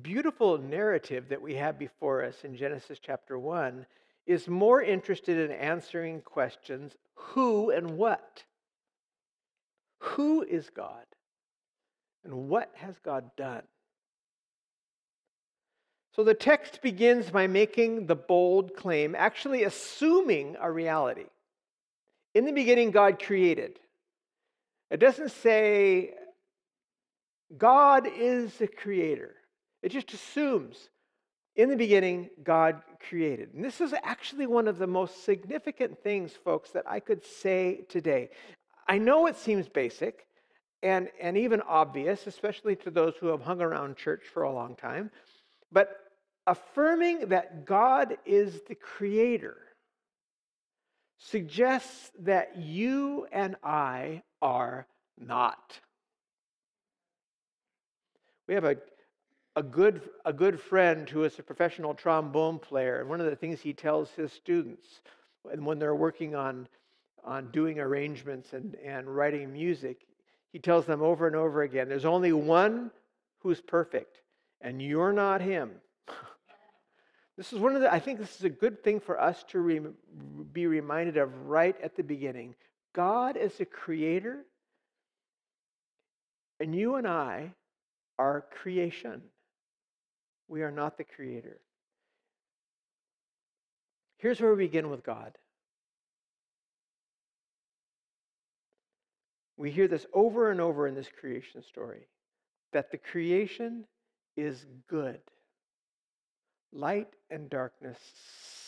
beautiful 0.00 0.56
narrative 0.56 1.28
that 1.28 1.42
we 1.42 1.56
have 1.56 1.78
before 1.78 2.24
us 2.24 2.42
in 2.42 2.56
Genesis 2.56 2.98
chapter 2.98 3.38
1 3.38 3.84
is 4.26 4.48
more 4.48 4.80
interested 4.80 5.38
in 5.38 5.54
answering 5.54 6.22
questions 6.22 6.96
who 7.14 7.68
and 7.68 7.98
what. 7.98 8.44
Who 9.98 10.40
is 10.42 10.70
God? 10.70 11.04
And 12.24 12.48
what 12.48 12.70
has 12.76 12.98
God 13.04 13.30
done? 13.36 13.64
So 16.16 16.24
the 16.24 16.32
text 16.32 16.80
begins 16.80 17.28
by 17.28 17.46
making 17.46 18.06
the 18.06 18.16
bold 18.16 18.74
claim, 18.74 19.14
actually 19.14 19.64
assuming 19.64 20.56
a 20.58 20.72
reality. 20.72 21.26
In 22.34 22.44
the 22.44 22.52
beginning, 22.52 22.90
God 22.90 23.22
created. 23.22 23.78
It 24.90 24.98
doesn't 24.98 25.30
say 25.30 26.14
God 27.56 28.06
is 28.06 28.54
the 28.54 28.68
creator, 28.68 29.34
it 29.82 29.90
just 29.90 30.12
assumes 30.12 30.88
in 31.56 31.68
the 31.68 31.76
beginning, 31.76 32.30
God 32.42 32.80
created. 33.08 33.52
And 33.54 33.64
this 33.64 33.80
is 33.80 33.92
actually 34.02 34.46
one 34.46 34.68
of 34.68 34.78
the 34.78 34.86
most 34.86 35.24
significant 35.24 36.02
things, 36.02 36.32
folks, 36.32 36.70
that 36.70 36.84
I 36.88 37.00
could 37.00 37.24
say 37.24 37.84
today. 37.88 38.30
I 38.88 38.98
know 38.98 39.26
it 39.26 39.36
seems 39.36 39.68
basic 39.68 40.26
and, 40.82 41.08
and 41.20 41.36
even 41.36 41.60
obvious, 41.62 42.26
especially 42.26 42.76
to 42.76 42.90
those 42.90 43.14
who 43.20 43.26
have 43.26 43.42
hung 43.42 43.60
around 43.60 43.96
church 43.96 44.22
for 44.32 44.44
a 44.44 44.52
long 44.52 44.76
time, 44.76 45.10
but 45.72 45.98
affirming 46.46 47.28
that 47.28 47.66
God 47.66 48.16
is 48.24 48.60
the 48.68 48.74
creator 48.74 49.56
suggests 51.20 52.10
that 52.20 52.56
you 52.56 53.26
and 53.30 53.56
I 53.62 54.22
are 54.42 54.86
not. 55.18 55.78
We 58.48 58.54
have 58.54 58.64
a, 58.64 58.76
a, 59.54 59.62
good, 59.62 60.00
a 60.24 60.32
good 60.32 60.60
friend 60.60 61.08
who 61.08 61.22
is 61.24 61.38
a 61.38 61.42
professional 61.42 61.94
trombone 61.94 62.58
player, 62.58 63.00
and 63.00 63.08
one 63.08 63.20
of 63.20 63.26
the 63.26 63.36
things 63.36 63.60
he 63.60 63.72
tells 63.72 64.10
his 64.10 64.32
students 64.32 64.86
and 65.50 65.64
when 65.64 65.78
they're 65.78 65.94
working 65.94 66.34
on, 66.34 66.68
on 67.24 67.50
doing 67.50 67.78
arrangements 67.78 68.52
and, 68.52 68.76
and 68.84 69.14
writing 69.14 69.52
music, 69.52 70.06
he 70.52 70.58
tells 70.58 70.86
them 70.86 71.02
over 71.02 71.26
and 71.26 71.36
over 71.36 71.62
again 71.62 71.88
there's 71.88 72.04
only 72.04 72.32
one 72.32 72.90
who's 73.38 73.60
perfect, 73.60 74.20
and 74.60 74.82
you're 74.82 75.12
not 75.12 75.40
him. 75.40 75.70
This 77.40 77.54
is 77.54 77.58
one 77.58 77.74
of 77.74 77.80
the, 77.80 77.90
I 77.90 78.00
think 78.00 78.18
this 78.18 78.36
is 78.36 78.44
a 78.44 78.50
good 78.50 78.84
thing 78.84 79.00
for 79.00 79.18
us 79.18 79.42
to 79.44 79.60
re, 79.60 79.80
be 80.52 80.66
reminded 80.66 81.16
of 81.16 81.46
right 81.46 81.74
at 81.82 81.96
the 81.96 82.02
beginning. 82.02 82.54
God 82.92 83.38
is 83.38 83.58
a 83.60 83.64
creator, 83.64 84.44
and 86.60 86.74
you 86.74 86.96
and 86.96 87.06
I 87.06 87.54
are 88.18 88.44
creation. 88.60 89.22
We 90.48 90.60
are 90.60 90.70
not 90.70 90.98
the 90.98 91.04
creator. 91.04 91.62
Here's 94.18 94.38
where 94.38 94.54
we 94.54 94.66
begin 94.66 94.90
with 94.90 95.02
God. 95.02 95.32
We 99.56 99.70
hear 99.70 99.88
this 99.88 100.04
over 100.12 100.50
and 100.50 100.60
over 100.60 100.86
in 100.86 100.94
this 100.94 101.08
creation 101.18 101.62
story 101.62 102.06
that 102.74 102.90
the 102.90 102.98
creation 102.98 103.86
is 104.36 104.66
good 104.90 105.20
light 106.72 107.08
and 107.30 107.50
darkness, 107.50 107.98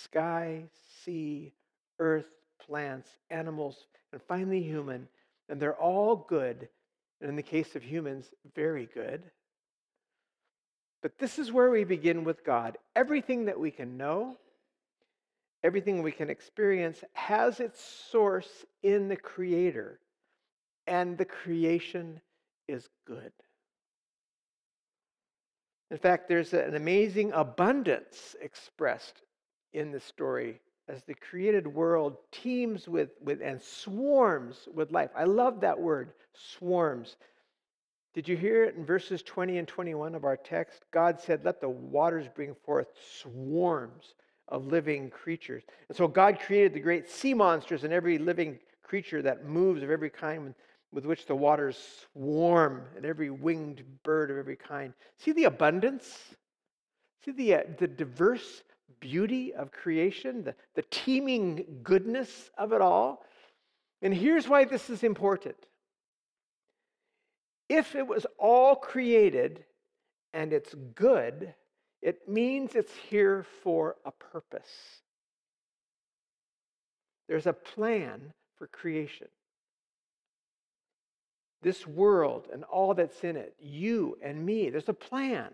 sky, 0.04 0.64
sea, 1.04 1.52
earth, 1.98 2.26
plants, 2.64 3.08
animals, 3.30 3.86
and 4.12 4.20
finally 4.22 4.62
human. 4.62 5.08
And 5.48 5.60
they're 5.60 5.80
all 5.80 6.16
good. 6.28 6.68
And 7.20 7.30
in 7.30 7.36
the 7.36 7.42
case 7.42 7.76
of 7.76 7.82
humans, 7.82 8.26
very 8.54 8.88
good. 8.92 9.22
But 11.02 11.18
this 11.18 11.38
is 11.38 11.52
where 11.52 11.70
we 11.70 11.84
begin 11.84 12.24
with 12.24 12.44
God. 12.44 12.78
Everything 12.94 13.44
that 13.46 13.58
we 13.58 13.70
can 13.70 13.96
know, 13.96 14.36
everything 15.64 16.02
we 16.02 16.12
can 16.12 16.30
experience, 16.30 17.02
has 17.12 17.60
its 17.60 17.80
source 18.10 18.64
in 18.82 19.08
the 19.08 19.16
Creator. 19.16 19.98
And 20.86 21.18
the 21.18 21.24
creation 21.24 22.20
is 22.68 22.88
good. 23.06 23.32
In 25.92 25.98
fact, 25.98 26.26
there's 26.26 26.54
an 26.54 26.74
amazing 26.74 27.32
abundance 27.32 28.34
expressed 28.40 29.20
in 29.74 29.92
the 29.92 30.00
story 30.00 30.58
as 30.88 31.02
the 31.04 31.14
created 31.14 31.66
world 31.66 32.16
teems 32.32 32.88
with, 32.88 33.10
with 33.22 33.42
and 33.42 33.60
swarms 33.60 34.68
with 34.74 34.90
life. 34.90 35.10
I 35.14 35.24
love 35.24 35.60
that 35.60 35.78
word, 35.78 36.14
swarms. 36.32 37.16
Did 38.14 38.26
you 38.26 38.38
hear 38.38 38.64
it 38.64 38.74
in 38.74 38.86
verses 38.86 39.22
20 39.22 39.58
and 39.58 39.68
21 39.68 40.14
of 40.14 40.24
our 40.24 40.38
text? 40.38 40.86
God 40.92 41.20
said, 41.20 41.44
Let 41.44 41.60
the 41.60 41.68
waters 41.68 42.26
bring 42.34 42.54
forth 42.64 42.88
swarms 43.20 44.14
of 44.48 44.68
living 44.68 45.10
creatures. 45.10 45.62
And 45.88 45.96
so 45.96 46.08
God 46.08 46.40
created 46.40 46.72
the 46.72 46.80
great 46.80 47.06
sea 47.06 47.34
monsters 47.34 47.84
and 47.84 47.92
every 47.92 48.16
living 48.16 48.58
creature 48.82 49.20
that 49.20 49.44
moves 49.44 49.82
of 49.82 49.90
every 49.90 50.10
kind 50.10 50.54
with 50.92 51.06
which 51.06 51.26
the 51.26 51.34
waters 51.34 51.78
swarm, 52.12 52.82
and 52.96 53.06
every 53.06 53.30
winged 53.30 53.82
bird 54.02 54.30
of 54.30 54.36
every 54.36 54.56
kind. 54.56 54.92
See 55.18 55.32
the 55.32 55.44
abundance? 55.44 56.06
See 57.24 57.32
the, 57.32 57.54
uh, 57.54 57.60
the 57.78 57.88
diverse 57.88 58.62
beauty 59.00 59.54
of 59.54 59.72
creation, 59.72 60.44
the, 60.44 60.54
the 60.74 60.84
teeming 60.90 61.80
goodness 61.82 62.50
of 62.58 62.72
it 62.72 62.82
all? 62.82 63.24
And 64.02 64.12
here's 64.12 64.48
why 64.48 64.64
this 64.64 64.90
is 64.90 65.02
important. 65.02 65.56
If 67.68 67.94
it 67.94 68.06
was 68.06 68.26
all 68.38 68.76
created 68.76 69.64
and 70.34 70.52
it's 70.52 70.74
good, 70.94 71.54
it 72.02 72.28
means 72.28 72.74
it's 72.74 72.94
here 73.08 73.46
for 73.62 73.96
a 74.04 74.10
purpose. 74.10 74.68
There's 77.28 77.46
a 77.46 77.52
plan 77.52 78.34
for 78.58 78.66
creation 78.66 79.28
this 81.62 81.86
world 81.86 82.48
and 82.52 82.64
all 82.64 82.94
that's 82.94 83.24
in 83.24 83.36
it, 83.36 83.54
you 83.60 84.18
and 84.22 84.44
me. 84.44 84.68
There's 84.68 84.88
a 84.88 84.94
plan. 84.94 85.50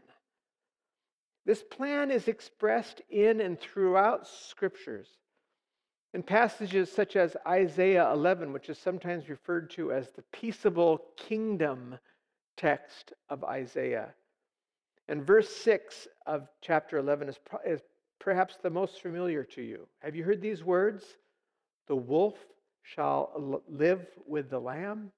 This 1.44 1.62
plan 1.62 2.10
is 2.10 2.28
expressed 2.28 3.00
in 3.08 3.40
and 3.40 3.58
throughout 3.58 4.26
scriptures. 4.26 5.08
In 6.14 6.22
passages 6.22 6.90
such 6.90 7.16
as 7.16 7.36
Isaiah 7.46 8.10
11, 8.12 8.52
which 8.52 8.70
is 8.70 8.78
sometimes 8.78 9.28
referred 9.28 9.70
to 9.70 9.92
as 9.92 10.10
the 10.10 10.24
peaceable 10.32 11.04
kingdom 11.16 11.98
text 12.56 13.12
of 13.28 13.44
Isaiah. 13.44 14.14
And 15.08 15.26
verse 15.26 15.48
6 15.48 16.08
of 16.26 16.48
chapter 16.60 16.98
11 16.98 17.28
is, 17.28 17.38
is 17.66 17.80
perhaps 18.18 18.56
the 18.62 18.70
most 18.70 19.00
familiar 19.00 19.44
to 19.44 19.62
you. 19.62 19.86
Have 20.00 20.16
you 20.16 20.24
heard 20.24 20.40
these 20.40 20.64
words? 20.64 21.04
The 21.86 21.96
wolf 21.96 22.34
shall 22.82 23.62
live 23.68 24.06
with 24.26 24.50
the 24.50 24.58
lamb, 24.58 25.12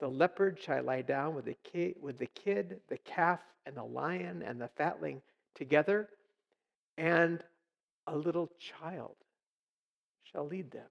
the 0.00 0.08
leopard 0.08 0.58
shall 0.60 0.82
lie 0.82 1.02
down 1.02 1.34
with 1.34 1.44
the, 1.44 1.56
kid, 1.64 1.94
with 2.00 2.18
the 2.18 2.26
kid, 2.26 2.80
the 2.88 2.98
calf, 2.98 3.40
and 3.66 3.76
the 3.76 3.84
lion 3.84 4.42
and 4.42 4.60
the 4.60 4.68
fatling 4.76 5.22
together, 5.54 6.08
and 6.98 7.42
a 8.06 8.16
little 8.16 8.50
child 8.58 9.16
shall 10.24 10.46
lead 10.46 10.70
them. 10.70 10.86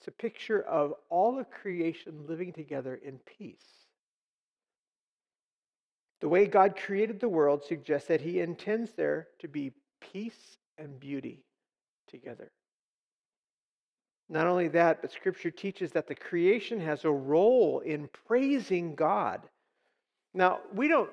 It's 0.00 0.08
a 0.08 0.12
picture 0.12 0.62
of 0.62 0.94
all 1.10 1.38
of 1.38 1.50
creation 1.50 2.24
living 2.26 2.52
together 2.52 2.98
in 3.04 3.18
peace. 3.38 3.56
The 6.20 6.28
way 6.28 6.46
God 6.46 6.76
created 6.76 7.20
the 7.20 7.28
world 7.28 7.64
suggests 7.64 8.08
that 8.08 8.20
He 8.20 8.40
intends 8.40 8.92
there 8.92 9.28
to 9.40 9.48
be 9.48 9.72
peace 10.00 10.56
and 10.78 10.98
beauty 10.98 11.44
together. 12.08 12.50
Not 14.28 14.46
only 14.46 14.68
that, 14.68 15.00
but 15.00 15.12
Scripture 15.12 15.50
teaches 15.50 15.92
that 15.92 16.06
the 16.06 16.14
creation 16.14 16.80
has 16.80 17.04
a 17.04 17.10
role 17.10 17.80
in 17.80 18.08
praising 18.26 18.94
God. 18.94 19.48
Now, 20.34 20.60
we 20.74 20.88
don't 20.88 21.10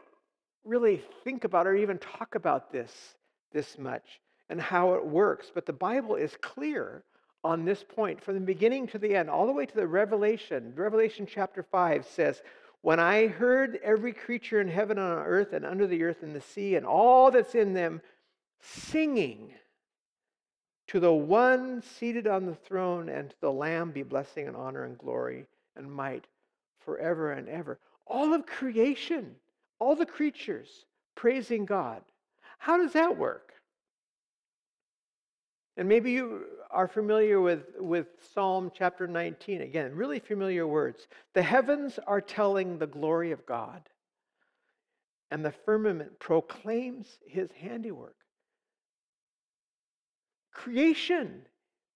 really 0.66 1.02
think 1.24 1.44
about 1.44 1.68
or 1.68 1.76
even 1.76 1.98
talk 2.00 2.36
about 2.36 2.72
this 2.72 3.16
this 3.54 3.78
much 3.78 4.20
and 4.50 4.60
how 4.60 4.94
it 4.96 5.06
works, 5.06 5.50
but 5.54 5.66
the 5.66 5.74
Bible 5.74 6.16
is 6.16 6.38
clear 6.42 7.04
on 7.44 7.64
this 7.64 7.84
point 7.84 8.22
from 8.22 8.34
the 8.34 8.42
beginning 8.42 8.88
to 8.88 8.98
the 8.98 9.16
end, 9.16 9.30
all 9.30 9.48
the 9.48 9.54
way 9.54 9.66
to 9.66 9.76
the 9.76 9.88
Revelation. 9.88 10.74
Revelation 10.76 11.26
chapter 11.26 11.64
5 11.64 12.06
says, 12.06 12.42
When 12.82 13.00
I 13.00 13.28
heard 13.28 13.80
every 13.84 14.14
creature 14.14 14.60
in 14.60 14.68
heaven 14.68 14.98
and 14.98 15.08
on 15.08 15.26
earth 15.26 15.54
and 15.54 15.66
under 15.66 15.88
the 15.88 16.04
earth 16.04 16.22
and 16.22 16.36
the 16.36 16.42
sea 16.42 16.76
and 16.76 16.86
all 16.86 17.32
that's 17.32 17.56
in 17.56 17.74
them 17.74 18.02
singing 18.62 19.54
to 20.88 21.00
the 21.00 21.14
one 21.14 21.82
seated 21.82 22.28
on 22.28 22.46
the 22.46 22.56
throne 22.56 23.10
and 23.10 23.30
to 23.30 23.36
the 23.42 23.52
Lamb 23.52 23.92
be 23.92 24.04
blessing 24.04 24.48
and 24.48 24.56
honor 24.56 24.86
and 24.86 24.98
glory 24.98 25.48
and 25.76 25.92
might 25.92 26.26
forever 26.80 27.32
and 27.32 27.50
ever. 27.50 27.80
All 28.06 28.34
of 28.34 28.46
creation, 28.46 29.36
all 29.80 29.96
the 29.96 30.06
creatures 30.06 30.86
praising 31.16 31.66
God. 31.66 32.02
How 32.60 32.78
does 32.78 32.94
that 32.94 33.18
work? 33.18 33.54
And 35.78 35.90
maybe 35.90 36.12
you 36.12 36.46
are 36.72 36.88
familiar 36.88 37.42
with, 37.42 37.64
with 37.80 38.08
Psalm 38.34 38.72
chapter 38.74 39.08
19. 39.08 39.62
Again, 39.62 39.94
really 39.94 40.20
familiar 40.20 40.68
words. 40.68 41.08
The 41.34 41.42
heavens 41.42 42.00
are 42.08 42.22
telling 42.22 42.78
the 42.78 42.88
glory 42.88 43.32
of 43.32 43.46
God, 43.46 43.82
and 45.32 45.44
the 45.44 45.52
firmament 45.52 46.18
proclaims 46.20 47.20
his 47.26 47.52
handiwork. 47.52 48.16
Creation 50.56 51.42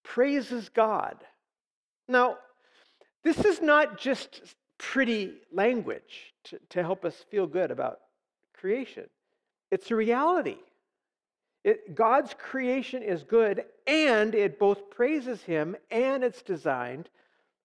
praises 0.04 0.68
God. 0.68 1.16
Now, 2.06 2.36
this 3.24 3.44
is 3.44 3.60
not 3.60 3.98
just 3.98 4.42
pretty 4.78 5.32
language 5.52 6.34
to, 6.44 6.60
to 6.68 6.82
help 6.82 7.04
us 7.04 7.24
feel 7.30 7.46
good 7.46 7.70
about 7.70 8.00
creation, 8.54 9.08
it's 9.70 9.90
a 9.90 9.96
reality. 9.96 10.58
It, 11.64 11.94
God's 11.94 12.34
creation 12.38 13.02
is 13.02 13.22
good, 13.22 13.64
and 13.86 14.34
it 14.34 14.58
both 14.58 14.88
praises 14.90 15.42
Him 15.42 15.76
and 15.90 16.22
it's 16.24 16.42
designed 16.42 17.10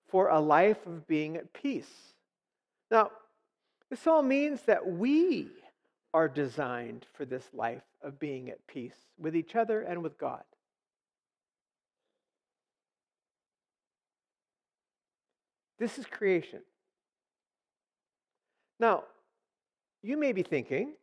for 0.08 0.30
a 0.30 0.40
life 0.40 0.86
of 0.86 1.08
being 1.08 1.38
at 1.38 1.54
peace. 1.54 2.14
Now, 2.92 3.12
this 3.90 4.08
all 4.08 4.22
means 4.22 4.62
that 4.64 4.86
we 4.86 5.50
are 6.14 6.28
designed 6.28 7.06
for 7.14 7.26
this 7.26 7.48
life 7.54 7.84
of 8.02 8.20
being 8.20 8.50
at 8.50 8.66
peace 8.68 8.96
with 9.18 9.36
each 9.36 9.56
other 9.56 9.82
and 9.82 10.02
with 10.02 10.18
God. 10.18 10.44
This 15.80 15.98
is 15.98 16.06
creation. 16.06 16.62
Now, 18.80 19.04
you 20.02 20.18
may 20.18 20.32
be 20.32 20.44
thinking, 20.44 20.94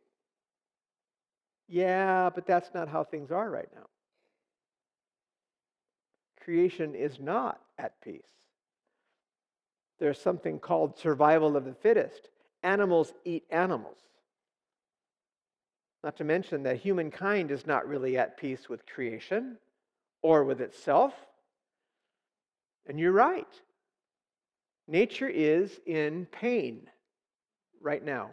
yeah, 1.67 2.29
but 2.33 2.45
that's 2.45 2.73
not 2.73 2.87
how 2.87 3.03
things 3.03 3.31
are 3.31 3.49
right 3.49 3.69
now. 3.75 3.85
Creation 6.43 6.93
is 6.93 7.19
not 7.19 7.61
at 7.77 7.99
peace. 8.01 8.21
There's 9.99 10.19
something 10.19 10.59
called 10.59 10.97
survival 10.97 11.55
of 11.55 11.65
the 11.65 11.73
fittest. 11.73 12.29
Animals 12.63 13.13
eat 13.23 13.43
animals. 13.49 13.97
Not 16.03 16.17
to 16.17 16.25
mention 16.25 16.63
that 16.63 16.77
humankind 16.77 17.49
is 17.51 17.65
not 17.65 17.87
really 17.87 18.17
at 18.17 18.37
peace 18.37 18.67
with 18.67 18.85
creation 18.85 19.57
or 20.21 20.43
with 20.43 20.59
itself. 20.59 21.13
And 22.87 22.99
you're 22.99 23.13
right. 23.13 23.47
Nature 24.87 25.29
is 25.29 25.79
in 25.85 26.25
pain 26.31 26.89
right 27.81 28.03
now. 28.03 28.31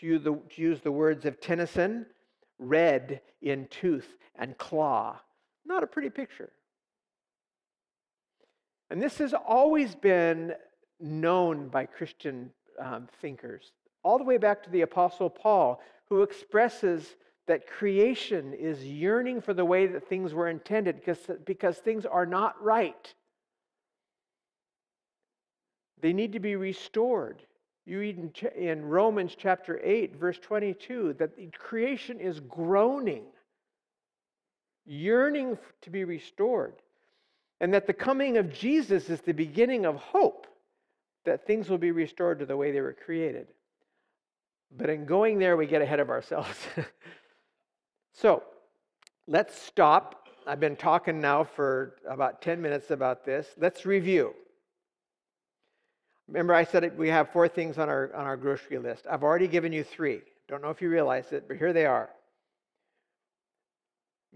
To 0.00 0.06
use 0.06 0.22
the, 0.22 0.32
to 0.32 0.62
use 0.62 0.80
the 0.80 0.92
words 0.92 1.24
of 1.24 1.40
Tennyson, 1.40 2.06
red 2.58 3.20
in 3.42 3.66
tooth 3.68 4.16
and 4.36 4.56
claw. 4.56 5.18
Not 5.66 5.82
a 5.82 5.86
pretty 5.86 6.10
picture. 6.10 6.50
And 8.90 9.02
this 9.02 9.18
has 9.18 9.34
always 9.34 9.94
been 9.94 10.54
known 11.00 11.68
by 11.68 11.86
Christian 11.86 12.50
um, 12.80 13.08
thinkers, 13.20 13.72
all 14.02 14.18
the 14.18 14.24
way 14.24 14.38
back 14.38 14.62
to 14.62 14.70
the 14.70 14.82
Apostle 14.82 15.28
Paul, 15.28 15.80
who 16.08 16.22
expresses 16.22 17.16
that 17.46 17.66
creation 17.66 18.54
is 18.54 18.84
yearning 18.84 19.40
for 19.40 19.54
the 19.54 19.64
way 19.64 19.86
that 19.86 20.08
things 20.08 20.32
were 20.32 20.48
intended 20.48 20.96
because, 20.96 21.18
because 21.44 21.78
things 21.78 22.06
are 22.06 22.26
not 22.26 22.62
right. 22.62 23.14
They 26.00 26.12
need 26.12 26.32
to 26.32 26.40
be 26.40 26.56
restored. 26.56 27.42
You 27.86 28.00
read 28.00 28.44
in, 28.56 28.84
Romans 28.84 29.34
chapter 29.36 29.80
8, 29.82 30.16
verse 30.16 30.38
22, 30.38 31.14
that 31.18 31.36
the 31.36 31.46
creation 31.46 32.20
is 32.20 32.40
groaning, 32.40 33.24
yearning 34.84 35.56
to 35.82 35.90
be 35.90 36.04
restored, 36.04 36.74
and 37.60 37.72
that 37.72 37.86
the 37.86 37.94
coming 37.94 38.36
of 38.36 38.52
Jesus 38.52 39.08
is 39.08 39.22
the 39.22 39.32
beginning 39.32 39.86
of 39.86 39.96
hope 39.96 40.46
that 41.24 41.46
things 41.46 41.68
will 41.68 41.78
be 41.78 41.90
restored 41.90 42.38
to 42.38 42.46
the 42.46 42.56
way 42.56 42.72
they 42.72 42.80
were 42.80 42.96
created. 43.04 43.48
But 44.76 44.90
in 44.90 45.06
going 45.06 45.38
there, 45.38 45.56
we 45.56 45.66
get 45.66 45.82
ahead 45.82 46.00
of 46.00 46.10
ourselves. 46.10 46.56
so 48.12 48.42
let's 49.26 49.60
stop. 49.60 50.28
I've 50.46 50.60
been 50.60 50.76
talking 50.76 51.20
now 51.20 51.44
for 51.44 51.96
about 52.08 52.42
10 52.42 52.60
minutes 52.60 52.90
about 52.90 53.24
this. 53.24 53.46
Let's 53.56 53.86
review. 53.86 54.34
Remember, 56.28 56.54
I 56.54 56.64
said 56.64 56.96
we 56.98 57.08
have 57.08 57.32
four 57.32 57.48
things 57.48 57.78
on 57.78 57.88
our, 57.88 58.14
on 58.14 58.26
our 58.26 58.36
grocery 58.36 58.78
list. 58.78 59.06
I've 59.10 59.22
already 59.22 59.48
given 59.48 59.72
you 59.72 59.82
three. 59.82 60.20
Don't 60.46 60.62
know 60.62 60.70
if 60.70 60.82
you 60.82 60.90
realize 60.90 61.32
it, 61.32 61.48
but 61.48 61.56
here 61.56 61.72
they 61.72 61.86
are. 61.86 62.10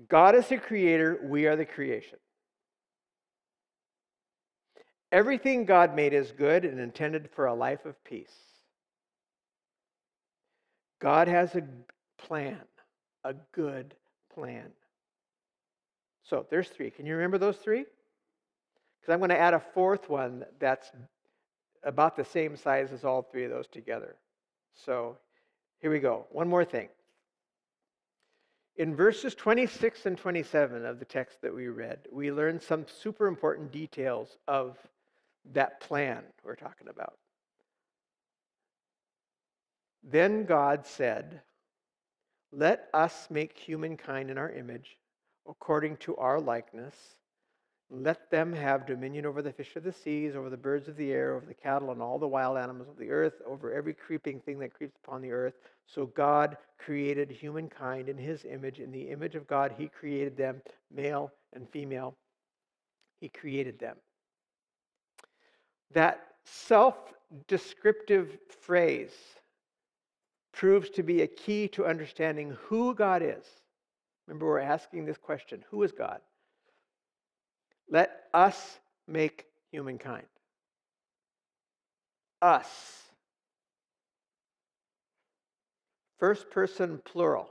God 0.09 0.35
is 0.35 0.49
the 0.49 0.57
creator, 0.57 1.21
we 1.23 1.47
are 1.47 1.55
the 1.55 1.67
creation. 1.67 2.19
Everything 5.11 5.67
God 5.67 5.95
made 5.95 6.15
is 6.15 6.33
good 6.33 6.65
and 6.65 6.81
intended 6.81 7.29
for 7.35 7.45
a 7.45 7.55
life 7.55 7.85
of 7.85 8.03
peace. 8.03 8.33
God 11.01 11.29
has 11.29 11.55
a 11.55 11.63
plan, 12.17 12.61
a 13.23 13.35
good 13.53 13.95
plan. 14.35 14.71
So 16.25 16.47
there's 16.49 16.69
three. 16.69 16.91
Can 16.91 17.05
you 17.05 17.15
remember 17.17 17.37
those 17.37 17.59
three? 17.59 17.85
Because 19.01 19.13
I'm 19.13 19.19
going 19.19 19.31
to 19.31 19.39
add 19.39 19.53
a 19.53 19.63
fourth 19.75 20.09
one 20.09 20.45
that's 20.59 20.91
about 21.85 22.17
the 22.17 22.25
same 22.25 22.57
size 22.57 22.93
as 22.93 23.05
all 23.05 23.23
three 23.23 23.45
of 23.45 23.51
those 23.51 23.69
together. 23.69 24.17
So 24.75 25.17
here 25.81 25.91
we 25.91 25.99
go. 25.99 26.27
One 26.31 26.49
more 26.49 26.65
thing. 26.65 26.89
In 28.77 28.97
verses 28.97 29.35
26 29.35 30.07
and 30.07 30.17
27 30.17 30.87
of 30.87 30.99
the 30.99 31.05
text 31.05 31.43
that 31.43 31.55
we 31.55 31.69
read, 31.69 31.99
we 32.11 32.33
learn 32.33 32.59
some 32.59 32.87
super 32.89 33.27
important 33.27 33.71
details 33.71 34.39
of 34.49 34.79
that 35.53 35.81
plan 35.81 36.23
we're 36.45 36.57
talking 36.57 36.89
about. 36.89 37.15
Then 40.03 40.45
God 40.45 40.87
said, 40.87 41.43
Let 42.51 42.89
us 42.95 43.29
make 43.31 43.59
humankind 43.59 44.31
in 44.31 44.39
our 44.39 44.51
image, 44.51 44.97
according 45.49 45.99
to 45.99 46.17
our 46.17 46.41
likeness 46.41 46.95
let 47.93 48.31
them 48.31 48.55
have 48.55 48.87
dominion 48.87 49.27
over 49.27 49.43
the 49.43 49.53
fish 49.53 49.77
of 49.77 49.85
the 49.85 49.93
seas, 49.93 50.35
over 50.35 50.49
the 50.49 50.57
birds 50.57 50.89
of 50.89 50.97
the 50.97 51.13
air, 51.13 51.35
over 51.35 51.45
the 51.45 51.53
cattle, 51.53 51.91
and 51.91 52.01
all 52.01 52.19
the 52.19 52.27
wild 52.27 52.57
animals 52.57 52.89
of 52.89 52.97
the 52.97 53.11
earth, 53.11 53.35
over 53.47 53.73
every 53.73 53.93
creeping 53.93 54.41
thing 54.41 54.59
that 54.61 54.73
creeps 54.73 54.97
upon 55.05 55.21
the 55.21 55.31
earth. 55.31 55.55
So 55.87 56.07
God 56.07 56.57
created 56.79 57.31
humankind 57.31 58.09
in 58.09 58.17
his 58.17 58.47
image. 58.47 58.81
In 58.81 58.91
the 58.91 59.11
image 59.11 59.35
of 59.35 59.47
God, 59.47 59.75
he 59.77 59.89
created 59.89 60.39
them, 60.39 60.63
male 60.91 61.33
and 61.53 61.69
female. 61.69 62.17
He 63.21 63.29
created 63.29 63.79
them. 63.79 63.97
That 65.93 66.27
self 66.45 66.97
descriptive 67.47 68.39
phrase 68.49 69.13
proves 70.53 70.89
to 70.91 71.03
be 71.03 71.23
a 71.23 71.27
key 71.27 71.69
to 71.69 71.85
understanding 71.85 72.57
who 72.63 72.95
God 72.95 73.23
is. 73.23 73.45
Remember, 74.27 74.47
we're 74.47 74.61
asking 74.61 75.05
this 75.05 75.19
question 75.19 75.63
Who 75.71 75.83
is 75.83 75.93
God? 75.93 76.21
Let 77.93 78.23
us 78.33 78.79
make 79.07 79.45
humankind. 79.71 80.25
Us. 82.41 82.67
First 86.19 86.51
person 86.51 87.03
plural. 87.05 87.51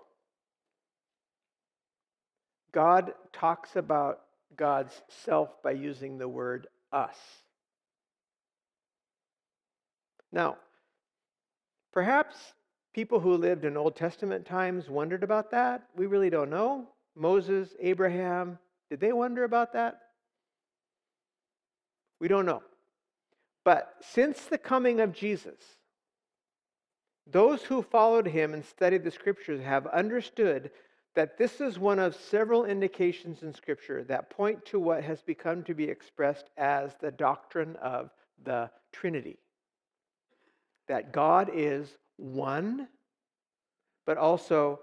God 2.71 3.13
talks 3.31 3.75
about 3.75 4.21
God's 4.57 4.99
self 5.09 5.61
by 5.61 5.71
using 5.71 6.17
the 6.17 6.27
word 6.27 6.65
us. 6.91 7.17
Now, 10.31 10.57
perhaps 11.93 12.35
people 12.95 13.19
who 13.19 13.37
lived 13.37 13.63
in 13.63 13.77
Old 13.77 13.95
Testament 13.95 14.47
times 14.47 14.89
wondered 14.89 15.23
about 15.23 15.51
that. 15.51 15.83
We 15.95 16.07
really 16.07 16.31
don't 16.31 16.49
know. 16.49 16.87
Moses, 17.15 17.75
Abraham, 17.79 18.57
did 18.89 18.99
they 18.99 19.13
wonder 19.13 19.43
about 19.43 19.73
that? 19.73 19.99
We 22.21 22.27
don't 22.27 22.45
know. 22.45 22.61
But 23.65 23.95
since 23.99 24.45
the 24.45 24.59
coming 24.59 25.01
of 25.01 25.11
Jesus, 25.11 25.59
those 27.25 27.63
who 27.63 27.81
followed 27.81 28.27
him 28.27 28.53
and 28.53 28.63
studied 28.63 29.03
the 29.03 29.09
scriptures 29.09 29.61
have 29.61 29.87
understood 29.87 30.69
that 31.15 31.39
this 31.39 31.59
is 31.59 31.79
one 31.79 31.97
of 31.97 32.15
several 32.15 32.65
indications 32.65 33.41
in 33.41 33.53
scripture 33.53 34.03
that 34.03 34.29
point 34.29 34.63
to 34.67 34.79
what 34.79 35.03
has 35.03 35.21
become 35.23 35.63
to 35.63 35.73
be 35.73 35.85
expressed 35.85 36.51
as 36.57 36.95
the 37.01 37.11
doctrine 37.11 37.75
of 37.77 38.11
the 38.43 38.69
Trinity. 38.91 39.39
that 40.87 41.13
God 41.13 41.49
is 41.53 41.97
one, 42.17 42.87
but 44.05 44.17
also 44.17 44.81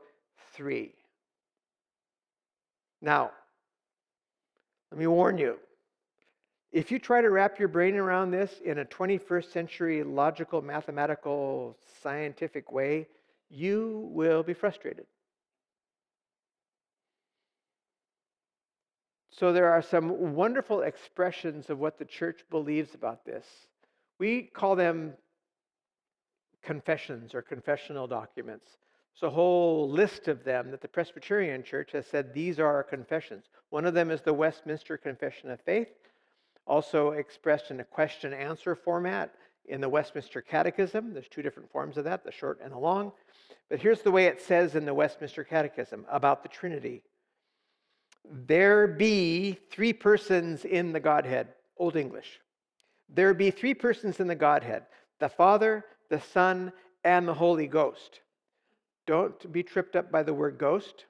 three. 0.53 0.95
Now, 3.03 3.31
let 4.91 4.99
me 4.99 5.07
warn 5.07 5.37
you 5.37 5.59
if 6.71 6.91
you 6.91 6.99
try 6.99 7.21
to 7.21 7.31
wrap 7.31 7.59
your 7.59 7.69
brain 7.69 7.97
around 7.97 8.31
this 8.31 8.61
in 8.65 8.79
a 8.79 8.85
21st 8.85 9.53
century 9.53 10.03
logical, 10.03 10.61
mathematical, 10.61 11.77
scientific 12.03 12.71
way, 12.71 13.07
you 13.49 14.09
will 14.13 14.43
be 14.43 14.53
frustrated. 14.53 15.07
So, 19.31 19.53
there 19.53 19.71
are 19.71 19.83
some 19.83 20.35
wonderful 20.35 20.83
expressions 20.83 21.71
of 21.71 21.79
what 21.79 21.97
the 21.97 22.05
church 22.05 22.41
believes 22.51 22.95
about 22.95 23.25
this. 23.25 23.47
We 24.19 24.43
call 24.43 24.75
them 24.75 25.15
confessions 26.61 27.35
or 27.35 27.43
confessional 27.43 28.09
documents. 28.09 28.79
There's 29.15 29.31
a 29.31 29.35
whole 29.35 29.89
list 29.89 30.27
of 30.27 30.45
them 30.45 30.73
that 30.73 30.81
the 30.81 30.89
Presbyterian 30.89 31.63
Church 31.63 31.93
has 31.93 32.07
said 32.07 32.35
these 32.35 32.59
are 32.59 32.67
our 32.67 32.83
confessions. 32.83 33.45
One 33.71 33.85
of 33.85 33.95
them 33.95 34.11
is 34.11 34.23
the 34.23 34.35
Westminster 34.35 34.97
Confession 34.97 35.51
of 35.51 35.61
Faith, 35.61 35.89
also 36.69 37.11
expressed 37.13 37.71
in 37.71 37.81
a 37.81 37.85
question 37.85 38.33
answer 38.33 38.75
format 38.75 39.35
in 39.67 39.81
the 39.81 39.89
Westminster 39.89 40.41
Catechism. 40.41 41.13
There's 41.13 41.29
two 41.29 41.43
different 41.43 41.71
forms 41.71 41.97
of 41.97 42.05
that, 42.05 42.25
the 42.25 42.33
short 42.33 42.61
and 42.63 42.73
the 42.73 42.79
long. 42.79 43.13
But 43.69 43.81
here's 43.81 44.03
the 44.03 44.11
way 44.11 44.27
it 44.27 44.41
says 44.41 44.75
in 44.75 44.85
the 44.85 44.95
Westminster 44.95 45.45
Catechism 45.45 46.07
about 46.11 46.43
the 46.43 46.49
Trinity 46.49 47.03
there 48.31 48.87
be 48.87 49.59
three 49.71 49.93
persons 49.93 50.65
in 50.65 50.93
the 50.93 51.01
Godhead, 51.01 51.49
Old 51.79 51.97
English. 51.97 52.41
There 53.09 53.33
be 53.33 53.51
three 53.51 53.75
persons 53.75 54.21
in 54.21 54.27
the 54.27 54.35
Godhead 54.35 54.85
the 55.19 55.29
Father, 55.29 55.85
the 56.11 56.21
Son, 56.21 56.73
and 57.05 57.27
the 57.27 57.35
Holy 57.35 57.67
Ghost. 57.67 58.21
Don't 59.07 59.51
be 59.53 59.63
tripped 59.63 59.97
up 59.97 60.13
by 60.13 60.23
the 60.23 60.35
word 60.35 60.59
ghost. 60.59 61.07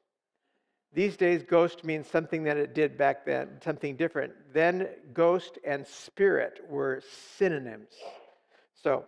These 0.92 1.16
days, 1.16 1.42
ghost 1.42 1.84
means 1.84 2.08
something 2.08 2.44
that 2.44 2.56
it 2.56 2.74
did 2.74 2.96
back 2.96 3.24
then, 3.26 3.60
something 3.62 3.96
different. 3.96 4.32
Then, 4.52 4.88
ghost 5.12 5.58
and 5.64 5.86
spirit 5.86 6.60
were 6.68 7.02
synonyms. 7.36 7.92
So, 8.74 9.04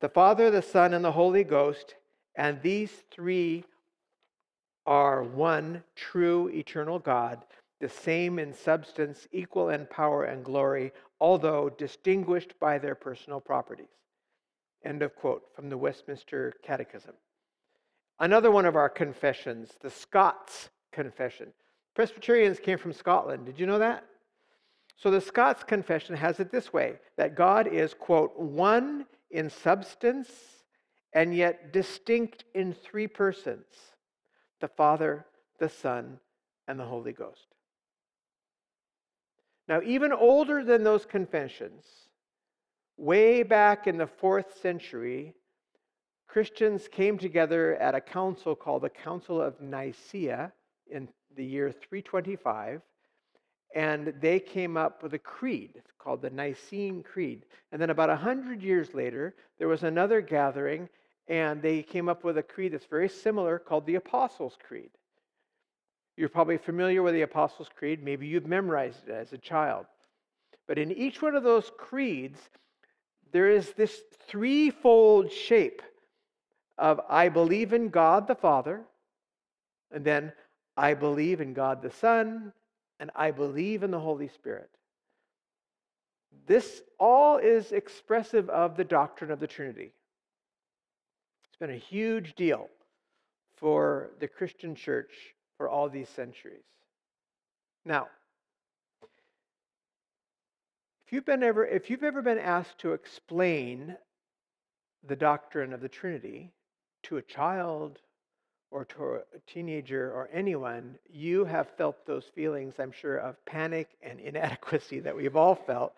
the 0.00 0.08
Father, 0.08 0.50
the 0.50 0.62
Son, 0.62 0.92
and 0.94 1.04
the 1.04 1.12
Holy 1.12 1.44
Ghost, 1.44 1.94
and 2.36 2.60
these 2.62 2.92
three 3.10 3.64
are 4.86 5.22
one 5.22 5.82
true 5.96 6.48
eternal 6.48 6.98
God, 6.98 7.44
the 7.80 7.88
same 7.88 8.38
in 8.38 8.54
substance, 8.54 9.26
equal 9.32 9.70
in 9.70 9.86
power 9.86 10.24
and 10.24 10.44
glory, 10.44 10.92
although 11.20 11.68
distinguished 11.68 12.54
by 12.60 12.78
their 12.78 12.94
personal 12.94 13.40
properties. 13.40 13.86
End 14.84 15.02
of 15.02 15.16
quote 15.16 15.42
from 15.54 15.68
the 15.68 15.76
Westminster 15.78 16.54
Catechism. 16.62 17.14
Another 18.20 18.50
one 18.50 18.66
of 18.66 18.76
our 18.76 18.88
confessions, 18.88 19.70
the 19.80 19.90
Scots 19.90 20.70
Confession. 20.98 21.52
Presbyterians 21.94 22.58
came 22.58 22.76
from 22.76 22.92
Scotland. 22.92 23.46
Did 23.46 23.60
you 23.60 23.66
know 23.66 23.78
that? 23.78 24.04
So 24.96 25.12
the 25.12 25.20
Scots 25.20 25.62
Confession 25.62 26.16
has 26.16 26.40
it 26.40 26.50
this 26.50 26.72
way 26.72 26.94
that 27.16 27.36
God 27.36 27.68
is, 27.68 27.94
quote, 27.94 28.36
one 28.36 29.06
in 29.30 29.48
substance 29.48 30.28
and 31.12 31.32
yet 31.32 31.72
distinct 31.72 32.42
in 32.52 32.74
three 32.74 33.06
persons 33.06 33.66
the 34.60 34.66
Father, 34.66 35.24
the 35.60 35.68
Son, 35.68 36.18
and 36.66 36.80
the 36.80 36.84
Holy 36.84 37.12
Ghost. 37.12 37.46
Now, 39.68 39.80
even 39.84 40.12
older 40.12 40.64
than 40.64 40.82
those 40.82 41.06
confessions, 41.06 41.84
way 42.96 43.44
back 43.44 43.86
in 43.86 43.98
the 43.98 44.08
fourth 44.08 44.58
century, 44.60 45.36
Christians 46.26 46.88
came 46.88 47.18
together 47.18 47.76
at 47.76 47.94
a 47.94 48.00
council 48.00 48.56
called 48.56 48.82
the 48.82 48.90
Council 48.90 49.40
of 49.40 49.60
Nicaea 49.60 50.52
in 50.90 51.08
the 51.36 51.44
year 51.44 51.70
325, 51.70 52.82
and 53.74 54.14
they 54.20 54.40
came 54.40 54.76
up 54.76 55.02
with 55.02 55.14
a 55.14 55.18
creed 55.18 55.82
called 55.98 56.22
the 56.22 56.30
Nicene 56.30 57.02
Creed. 57.02 57.44
And 57.70 57.80
then 57.80 57.90
about 57.90 58.08
100 58.08 58.62
years 58.62 58.94
later, 58.94 59.34
there 59.58 59.68
was 59.68 59.82
another 59.82 60.20
gathering, 60.20 60.88
and 61.28 61.60
they 61.60 61.82
came 61.82 62.08
up 62.08 62.24
with 62.24 62.38
a 62.38 62.42
creed 62.42 62.72
that's 62.72 62.86
very 62.86 63.08
similar 63.08 63.58
called 63.58 63.86
the 63.86 63.96
Apostles' 63.96 64.56
Creed. 64.66 64.90
You're 66.16 66.28
probably 66.28 66.58
familiar 66.58 67.02
with 67.02 67.14
the 67.14 67.22
Apostles' 67.22 67.68
Creed. 67.74 68.02
Maybe 68.02 68.26
you've 68.26 68.46
memorized 68.46 69.06
it 69.06 69.12
as 69.12 69.32
a 69.32 69.38
child. 69.38 69.86
But 70.66 70.78
in 70.78 70.90
each 70.90 71.22
one 71.22 71.34
of 71.34 71.44
those 71.44 71.70
creeds, 71.76 72.40
there 73.32 73.50
is 73.50 73.72
this 73.72 74.02
threefold 74.26 75.30
shape 75.30 75.82
of 76.76 77.00
I 77.08 77.28
believe 77.28 77.72
in 77.72 77.88
God 77.88 78.26
the 78.26 78.34
Father, 78.34 78.82
and 79.92 80.04
then 80.04 80.32
I 80.78 80.94
believe 80.94 81.40
in 81.40 81.54
God 81.54 81.82
the 81.82 81.90
Son, 81.90 82.52
and 83.00 83.10
I 83.16 83.32
believe 83.32 83.82
in 83.82 83.90
the 83.90 83.98
Holy 83.98 84.28
Spirit. 84.28 84.70
This 86.46 86.82
all 87.00 87.38
is 87.38 87.72
expressive 87.72 88.48
of 88.48 88.76
the 88.76 88.84
doctrine 88.84 89.32
of 89.32 89.40
the 89.40 89.48
Trinity. 89.48 89.92
It's 91.48 91.56
been 91.58 91.70
a 91.70 91.76
huge 91.76 92.36
deal 92.36 92.68
for 93.56 94.10
the 94.20 94.28
Christian 94.28 94.76
church 94.76 95.34
for 95.56 95.68
all 95.68 95.88
these 95.88 96.08
centuries. 96.08 96.62
Now, 97.84 98.06
if 101.04 101.12
you've 101.12 101.26
been 101.26 101.42
ever 101.42 101.66
if 101.66 101.90
you've 101.90 102.04
ever 102.04 102.22
been 102.22 102.38
asked 102.38 102.78
to 102.78 102.92
explain 102.92 103.96
the 105.04 105.16
doctrine 105.16 105.72
of 105.72 105.80
the 105.80 105.88
Trinity 105.88 106.52
to 107.04 107.16
a 107.16 107.22
child 107.22 107.98
or 108.70 108.84
to 108.84 109.14
a 109.14 109.22
teenager 109.46 110.10
or 110.12 110.28
anyone, 110.32 110.96
you 111.10 111.44
have 111.44 111.68
felt 111.76 112.06
those 112.06 112.24
feelings, 112.34 112.74
I'm 112.78 112.92
sure, 112.92 113.16
of 113.16 113.42
panic 113.46 113.88
and 114.02 114.20
inadequacy 114.20 115.00
that 115.00 115.16
we've 115.16 115.36
all 115.36 115.54
felt 115.54 115.94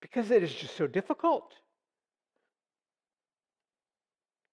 because 0.00 0.30
it 0.30 0.42
is 0.42 0.52
just 0.52 0.76
so 0.76 0.86
difficult 0.86 1.54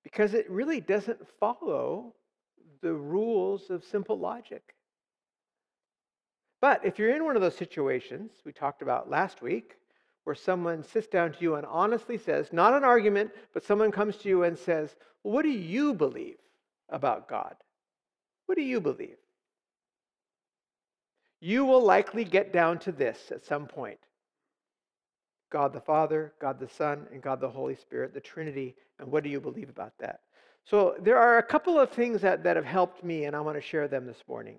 because 0.04 0.34
it 0.34 0.50
really 0.50 0.82
doesn't 0.82 1.20
follow 1.40 2.14
the 2.82 2.94
rules 2.94 3.70
of 3.70 3.84
simple 3.84 4.18
logic. 4.18 4.76
But 6.60 6.86
if 6.86 7.00
you're 7.00 7.16
in 7.16 7.24
one 7.24 7.36
of 7.36 7.42
those 7.42 7.56
situations 7.56 8.32
we 8.46 8.52
talked 8.52 8.82
about 8.82 9.10
last 9.10 9.42
week, 9.42 9.78
where 10.24 10.36
someone 10.36 10.84
sits 10.84 11.08
down 11.08 11.32
to 11.32 11.38
you 11.42 11.56
and 11.56 11.66
honestly 11.66 12.18
says, 12.18 12.54
not 12.54 12.74
an 12.74 12.84
argument, 12.84 13.32
but 13.54 13.64
someone 13.64 13.92
comes 13.92 14.18
to 14.18 14.30
you 14.30 14.44
and 14.44 14.58
says, 14.58 14.96
well, 15.24 15.34
What 15.34 15.44
do 15.44 15.50
you 15.50 15.94
believe 15.94 16.38
about 16.92 17.28
God? 17.28 17.56
What 18.46 18.56
do 18.56 18.64
you 18.64 18.80
believe? 18.80 19.18
You 21.40 21.66
will 21.66 21.84
likely 21.84 22.24
get 22.24 22.54
down 22.54 22.78
to 22.80 22.92
this 22.92 23.32
at 23.32 23.46
some 23.46 23.66
point 23.66 24.00
God 25.52 25.74
the 25.74 25.82
Father, 25.82 26.34
God 26.40 26.60
the 26.60 26.70
Son, 26.70 27.08
and 27.12 27.22
God 27.22 27.42
the 27.42 27.50
Holy 27.50 27.76
Spirit, 27.76 28.14
the 28.14 28.22
Trinity. 28.22 28.76
And 29.00 29.12
what 29.12 29.24
do 29.24 29.30
you 29.30 29.42
believe 29.42 29.70
about 29.70 29.94
that? 30.00 30.22
So 30.66 30.96
there 31.02 31.18
are 31.18 31.40
a 31.40 31.44
couple 31.44 31.80
of 31.80 31.90
things 31.90 32.22
that, 32.22 32.44
that 32.44 32.56
have 32.56 32.66
helped 32.66 33.04
me, 33.04 33.26
and 33.26 33.36
I 33.36 33.42
want 33.42 33.58
to 33.58 33.62
share 33.62 33.88
them 33.88 34.06
this 34.06 34.24
morning 34.28 34.58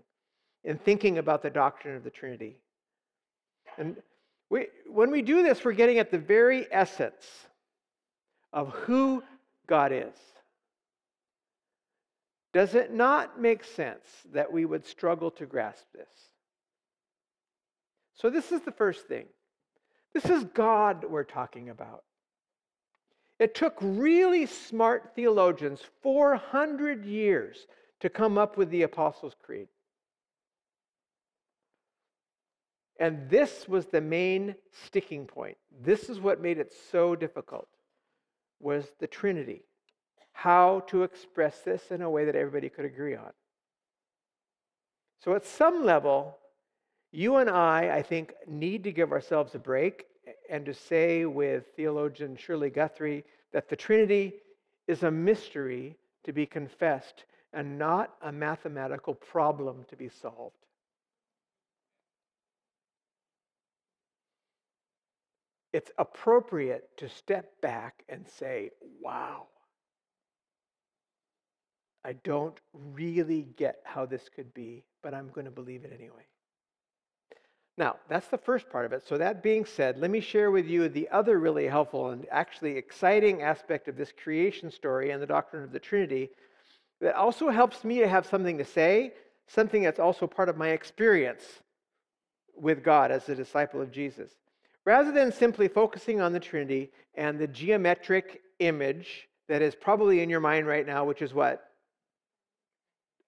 in 0.64 0.77
thinking 0.77 1.18
about 1.18 1.42
the 1.42 1.51
doctrine 1.51 1.97
of 1.97 2.05
the 2.05 2.11
Trinity. 2.11 2.57
And 3.79 3.97
we, 4.51 4.66
when 4.87 5.11
we 5.11 5.23
do 5.23 5.42
this, 5.42 5.64
we're 5.64 5.73
getting 5.73 5.99
at 5.99 6.11
the 6.11 6.18
very 6.18 6.66
essence 6.71 7.25
of 8.53 8.68
who 8.71 9.23
God 9.66 9.92
is. 9.92 10.14
Does 12.53 12.75
it 12.75 12.93
not 12.93 13.41
make 13.41 13.65
sense 13.65 14.05
that 14.33 14.53
we 14.53 14.65
would 14.65 14.87
struggle 14.87 15.31
to 15.33 15.47
grasp 15.47 15.87
this? 15.95 16.11
So, 18.15 18.29
this 18.29 18.53
is 18.53 18.61
the 18.61 18.73
first 18.73 19.09
thing 19.09 19.27
this 20.15 20.27
is 20.27 20.45
God 20.45 21.05
we're 21.09 21.25
talking 21.25 21.71
about. 21.71 22.05
It 23.38 23.55
took 23.55 23.77
really 23.81 24.47
smart 24.47 25.12
theologians 25.17 25.81
400 26.03 27.05
years 27.05 27.67
to 28.01 28.11
come 28.11 28.37
up 28.38 28.57
with 28.57 28.71
the 28.71 28.83
Apostles' 28.83 29.35
Creed. 29.43 29.69
And 33.01 33.29
this 33.29 33.67
was 33.67 33.87
the 33.87 34.01
main 34.01 34.55
sticking 34.87 35.27
point. 35.27 35.57
This 35.83 36.09
is 36.09 36.21
what 36.21 36.41
made 36.41 36.59
it 36.59 36.73
so 36.91 37.17
difficult 37.17 37.69
was 38.61 38.93
the 39.01 39.09
Trinity. 39.09 39.65
How 40.33 40.81
to 40.88 41.03
express 41.03 41.61
this 41.61 41.90
in 41.90 42.03
a 42.03 42.11
way 42.11 42.25
that 42.25 42.37
everybody 42.37 42.68
could 42.68 42.85
agree 42.85 43.14
on. 43.14 43.31
So 45.21 45.35
at 45.35 45.45
some 45.45 45.85
level, 45.85 46.38
you 47.12 47.37
and 47.37 47.49
I, 47.49 47.97
I 47.97 48.03
think, 48.03 48.35
need 48.47 48.85
to 48.85 48.92
give 48.92 49.12
ourselves 49.12 49.55
a 49.55 49.59
break 49.59 50.07
and 50.51 50.64
to 50.66 50.75
say 50.75 51.25
with 51.25 51.64
theologian 51.77 52.37
Shirley 52.37 52.71
Guthrie 52.71 53.25
that 53.53 53.68
the 53.68 53.77
Trinity 53.77 54.35
is 54.88 55.03
a 55.03 55.11
mystery 55.11 55.97
to 56.25 56.33
be 56.33 56.47
confessed 56.47 57.25
and 57.53 57.79
not 57.79 58.14
a 58.23 58.33
mathematical 58.33 59.14
problem 59.14 59.85
to 59.90 59.97
be 59.97 60.09
solved. 60.09 60.57
it's 65.73 65.90
appropriate 65.99 66.97
to 66.99 67.09
step 67.09 67.61
back 67.61 68.05
and 68.09 68.27
say, 68.29 68.71
wow, 69.01 69.47
I 72.05 72.15
don't 72.25 72.59
really 72.73 73.47
get 73.57 73.81
how 73.85 74.07
this 74.07 74.29
could 74.35 74.53
be, 74.55 74.85
but 75.03 75.15
I'm 75.15 75.29
going 75.29 75.45
to 75.45 75.51
believe 75.51 75.85
it 75.85 75.93
anyway. 75.97 76.27
Now, 77.79 77.97
that's 78.09 78.29
the 78.29 78.38
first 78.38 78.69
part 78.71 78.85
of 78.85 78.93
it. 78.93 79.07
So, 79.07 79.17
that 79.17 79.43
being 79.43 79.65
said, 79.65 79.99
let 79.99 80.11
me 80.11 80.21
share 80.21 80.51
with 80.51 80.67
you 80.67 80.88
the 80.88 81.09
other 81.09 81.38
really 81.38 81.67
helpful 81.67 82.11
and 82.11 82.27
actually 82.31 82.77
exciting 82.77 83.43
aspect 83.43 83.88
of 83.88 83.97
this 83.97 84.12
creation 84.12 84.71
story 84.71 85.11
and 85.11 85.23
the 85.23 85.27
doctrine 85.27 85.62
of 85.62 85.73
the 85.73 85.79
Trinity 85.79 86.31
that 87.01 87.15
also 87.15 87.49
helps 87.49 87.83
me 87.83 87.99
to 88.01 88.09
have 88.09 88.27
something 88.27 88.59
to 88.59 88.65
say, 88.65 89.12
something 89.47 89.83
that's 89.83 89.99
also 89.99 90.27
part 90.27 90.49
of 90.49 90.57
my 90.57 90.69
experience 90.69 91.45
with 92.55 92.85
God 92.85 93.11
as 93.11 93.29
a 93.29 93.35
disciple 93.35 93.81
of 93.81 93.91
Jesus. 93.91 94.31
Rather 94.85 95.12
than 95.12 95.33
simply 95.33 95.69
focusing 95.69 96.21
on 96.21 96.33
the 96.33 96.41
Trinity 96.41 96.91
and 97.15 97.38
the 97.38 97.47
geometric 97.47 98.43
image 98.59 99.29
that 99.49 99.62
is 99.62 99.75
probably 99.75 100.21
in 100.21 100.29
your 100.29 100.41
mind 100.41 100.67
right 100.67 100.87
now, 100.87 101.05
which 101.05 101.23
is 101.23 101.33
what? 101.33 101.72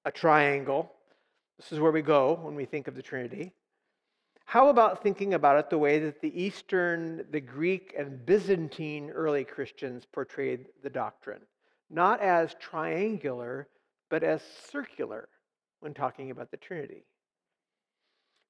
A 0.05 0.13
triangle. 0.13 0.93
This 1.59 1.73
is 1.73 1.81
where 1.81 1.93
we 1.93 2.03
go 2.03 2.39
when 2.43 2.55
we 2.55 2.65
think 2.65 2.89
of 2.89 2.95
the 2.95 3.03
Trinity. 3.03 3.53
How 4.45 4.69
about 4.69 5.03
thinking 5.03 5.35
about 5.35 5.59
it 5.59 5.71
the 5.71 5.79
way 5.79 5.99
that 6.01 6.21
the 6.21 6.43
Eastern, 6.43 7.25
the 7.31 7.41
Greek, 7.41 7.95
and 7.97 8.25
Byzantine 8.27 9.11
early 9.11 9.45
Christians 9.45 10.05
portrayed 10.05 10.67
the 10.83 10.91
doctrine? 10.91 11.41
Not 11.89 12.21
as 12.21 12.55
triangular, 12.61 13.69
but 14.11 14.23
as 14.23 14.43
circular 14.71 15.29
when 15.81 15.95
talking 15.95 16.31
about 16.31 16.51
the 16.51 16.57
Trinity. 16.57 17.05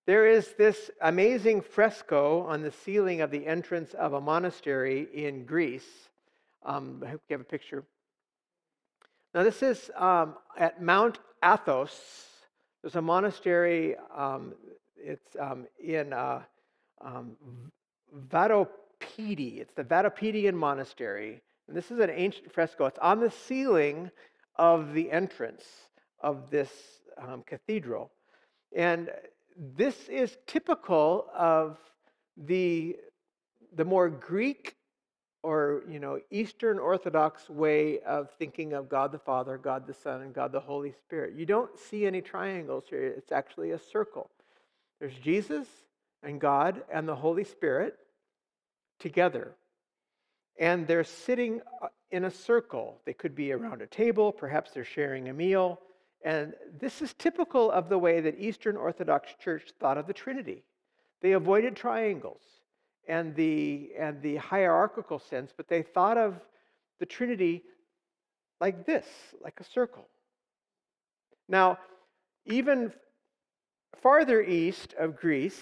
There 0.06 0.26
is 0.26 0.52
this 0.58 0.90
amazing 1.00 1.62
fresco 1.62 2.42
on 2.42 2.62
the 2.62 2.70
ceiling 2.70 3.20
of 3.20 3.30
the 3.30 3.46
entrance 3.46 3.94
of 3.94 4.12
a 4.12 4.20
monastery 4.20 5.08
in 5.14 5.46
Greece. 5.46 6.08
Um, 6.64 7.02
I 7.06 7.10
hope 7.10 7.22
you 7.28 7.34
have 7.34 7.40
a 7.40 7.44
picture. 7.44 7.84
Now, 9.34 9.42
this 9.42 9.64
is 9.64 9.90
um, 9.96 10.36
at 10.56 10.80
Mount 10.80 11.18
Athos. 11.44 11.90
There's 12.82 12.94
a 12.94 13.02
monastery, 13.02 13.96
um, 14.16 14.54
it's 14.96 15.34
um, 15.40 15.66
in 15.82 16.12
uh, 16.12 16.42
um, 17.04 17.32
Vatopedi. 18.28 19.58
It's 19.58 19.74
the 19.74 19.82
Vatopedian 19.82 20.54
monastery. 20.54 21.42
And 21.66 21.76
this 21.76 21.90
is 21.90 21.98
an 21.98 22.10
ancient 22.10 22.52
fresco. 22.52 22.86
It's 22.86 22.98
on 23.00 23.18
the 23.18 23.30
ceiling 23.30 24.08
of 24.54 24.94
the 24.94 25.10
entrance 25.10 25.64
of 26.20 26.48
this 26.50 26.70
um, 27.18 27.42
cathedral. 27.44 28.12
And 28.76 29.10
this 29.56 30.08
is 30.08 30.36
typical 30.46 31.26
of 31.36 31.78
the, 32.36 32.96
the 33.74 33.84
more 33.84 34.08
Greek 34.08 34.76
or 35.44 35.83
you 35.87 36.00
know 36.00 36.18
Eastern 36.30 36.78
Orthodox 36.78 37.50
way 37.50 38.00
of 38.00 38.30
thinking 38.38 38.72
of 38.72 38.88
God 38.88 39.12
the 39.12 39.18
Father, 39.18 39.59
God 39.59 39.87
the 39.87 39.92
Son, 39.92 40.22
and 40.22 40.35
God 40.35 40.52
the 40.52 40.61
Holy 40.61 40.92
Spirit. 40.92 41.35
You 41.37 41.44
don't 41.44 41.78
see 41.78 42.07
any 42.07 42.22
triangles 42.22 42.85
here. 42.88 43.07
It's 43.07 43.30
actually 43.30 43.72
a 43.72 43.78
circle. 43.78 44.30
There's 45.00 45.14
Jesus 45.16 45.68
and 46.22 46.40
God 46.40 46.83
and 46.90 47.07
the 47.07 47.14
Holy 47.14 47.44
Spirit 47.44 47.98
together. 48.98 49.52
And 50.59 50.87
they're 50.87 51.04
sitting 51.04 51.61
uh, 51.83 51.88
in 52.11 52.24
a 52.24 52.30
circle. 52.30 53.00
They 53.04 53.12
could 53.12 53.35
be 53.35 53.52
around 53.52 53.83
a 53.83 53.87
table, 53.87 54.33
perhaps 54.33 54.70
they're 54.70 54.83
sharing 54.83 55.28
a 55.28 55.35
meal. 55.35 55.78
And 56.24 56.54
this 56.80 57.02
is 57.02 57.12
typical 57.12 57.70
of 57.70 57.90
the 57.90 57.98
way 57.98 58.22
that 58.22 58.40
Eastern 58.40 58.78
Orthodox 58.78 59.35
Church 59.38 59.74
thought 59.78 59.98
of 59.98 60.07
the 60.07 60.14
Trinity. 60.14 60.64
They 61.20 61.33
avoided 61.33 61.76
triangles 61.76 62.40
and 63.08 63.34
the, 63.34 63.90
and 63.98 64.20
the 64.22 64.36
hierarchical 64.36 65.18
sense, 65.18 65.52
but 65.56 65.68
they 65.68 65.82
thought 65.82 66.18
of 66.18 66.34
the 67.00 67.06
Trinity 67.06 67.62
like 68.60 68.86
this, 68.86 69.06
like 69.42 69.60
a 69.60 69.64
circle. 69.64 70.06
Now, 71.48 71.78
even 72.46 72.92
farther 74.02 74.42
east 74.42 74.94
of 74.98 75.16
Greece, 75.16 75.60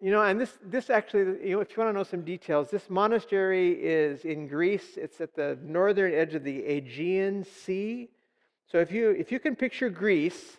you 0.00 0.10
know, 0.10 0.22
and 0.22 0.40
this, 0.40 0.56
this 0.64 0.88
actually, 0.88 1.46
you 1.46 1.56
know, 1.56 1.60
if 1.60 1.76
you 1.76 1.82
want 1.82 1.90
to 1.90 1.98
know 1.98 2.04
some 2.04 2.22
details, 2.22 2.70
this 2.70 2.88
monastery 2.88 3.72
is 3.72 4.24
in 4.24 4.48
Greece. 4.48 4.96
It's 4.96 5.20
at 5.20 5.34
the 5.34 5.58
northern 5.62 6.14
edge 6.14 6.34
of 6.34 6.42
the 6.42 6.64
Aegean 6.64 7.44
Sea. 7.44 8.08
So 8.66 8.78
if 8.78 8.90
you 8.90 9.10
if 9.10 9.30
you 9.30 9.38
can 9.38 9.56
picture 9.56 9.90
Greece, 9.90 10.58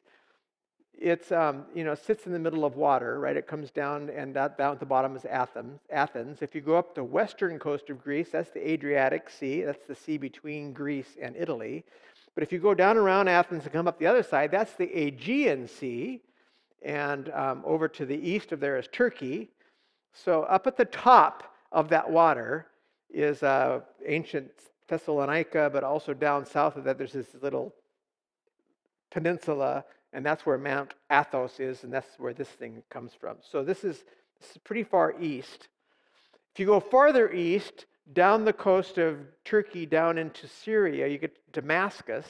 it's 1.01 1.31
um, 1.31 1.65
you 1.73 1.83
know 1.83 1.95
sits 1.95 2.27
in 2.27 2.31
the 2.31 2.39
middle 2.39 2.63
of 2.63 2.75
water, 2.75 3.19
right? 3.19 3.35
It 3.35 3.47
comes 3.47 3.71
down, 3.71 4.09
and 4.11 4.35
that, 4.35 4.57
down 4.57 4.73
at 4.73 4.79
the 4.79 4.85
bottom 4.85 5.15
is 5.15 5.25
Athens. 5.25 5.79
Athens. 5.89 6.41
If 6.41 6.53
you 6.53 6.61
go 6.61 6.77
up 6.77 6.93
the 6.93 7.03
western 7.03 7.57
coast 7.57 7.89
of 7.89 8.03
Greece, 8.03 8.29
that's 8.31 8.51
the 8.51 8.71
Adriatic 8.71 9.29
Sea. 9.29 9.63
That's 9.63 9.85
the 9.87 9.95
sea 9.95 10.17
between 10.17 10.73
Greece 10.73 11.17
and 11.19 11.35
Italy. 11.35 11.83
But 12.35 12.43
if 12.43 12.51
you 12.53 12.59
go 12.59 12.73
down 12.73 12.97
around 12.97 13.27
Athens 13.27 13.63
and 13.63 13.73
come 13.73 13.87
up 13.87 13.99
the 13.99 14.05
other 14.05 14.23
side, 14.23 14.51
that's 14.51 14.73
the 14.73 14.85
Aegean 14.95 15.67
Sea, 15.67 16.21
and 16.83 17.29
um, 17.31 17.63
over 17.65 17.87
to 17.87 18.05
the 18.05 18.15
east 18.15 18.51
of 18.51 18.59
there 18.59 18.77
is 18.77 18.87
Turkey. 18.91 19.49
So 20.13 20.43
up 20.43 20.67
at 20.67 20.77
the 20.77 20.85
top 20.85 21.55
of 21.71 21.89
that 21.89 22.09
water 22.09 22.67
is 23.09 23.43
uh, 23.43 23.81
ancient 24.05 24.51
Thessalonica, 24.87 25.69
but 25.73 25.83
also 25.83 26.13
down 26.13 26.45
south 26.45 26.75
of 26.75 26.83
that, 26.83 26.97
there's 26.97 27.13
this 27.13 27.33
little 27.41 27.73
peninsula, 29.09 29.83
and 30.13 30.25
that's 30.25 30.45
where 30.45 30.57
Mount 30.57 30.93
Athos 31.11 31.59
is, 31.59 31.83
and 31.83 31.93
that's 31.93 32.19
where 32.19 32.33
this 32.33 32.49
thing 32.49 32.83
comes 32.89 33.13
from. 33.13 33.37
So 33.41 33.63
this 33.63 33.83
is, 33.83 34.03
this 34.39 34.51
is 34.51 34.57
pretty 34.57 34.83
far 34.83 35.15
east. 35.19 35.67
If 36.53 36.59
you 36.59 36.65
go 36.65 36.79
farther 36.79 37.31
east, 37.31 37.85
down 38.13 38.43
the 38.43 38.53
coast 38.53 38.97
of 38.97 39.19
Turkey, 39.45 39.85
down 39.85 40.17
into 40.17 40.47
Syria, 40.47 41.07
you 41.07 41.17
get 41.17 41.37
Damascus, 41.53 42.25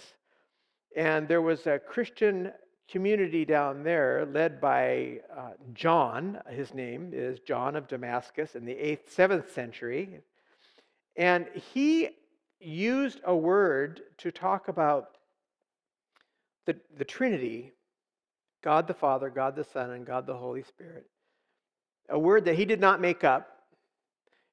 and 0.95 1.27
there 1.27 1.41
was 1.41 1.65
a 1.65 1.79
Christian 1.79 2.51
community 2.89 3.45
down 3.45 3.83
there 3.83 4.25
led 4.25 4.59
by 4.59 5.19
uh, 5.35 5.51
John. 5.73 6.39
His 6.49 6.73
name 6.73 7.11
is 7.13 7.39
John 7.39 7.75
of 7.75 7.87
Damascus 7.87 8.55
in 8.55 8.65
the 8.65 8.73
8th, 8.73 9.15
7th 9.15 9.49
century. 9.49 10.19
And 11.15 11.47
he 11.73 12.09
used 12.59 13.21
a 13.23 13.35
word 13.35 14.01
to 14.17 14.31
talk 14.31 14.67
about 14.67 15.10
the, 16.65 16.75
the 16.97 17.05
Trinity 17.05 17.73
God 18.61 18.87
the 18.87 18.93
Father, 18.93 19.29
God 19.29 19.55
the 19.55 19.63
Son, 19.63 19.91
and 19.91 20.05
God 20.05 20.25
the 20.25 20.37
Holy 20.37 20.63
Spirit. 20.63 21.07
A 22.09 22.19
word 22.19 22.45
that 22.45 22.55
he 22.55 22.65
did 22.65 22.79
not 22.79 23.01
make 23.01 23.23
up. 23.23 23.47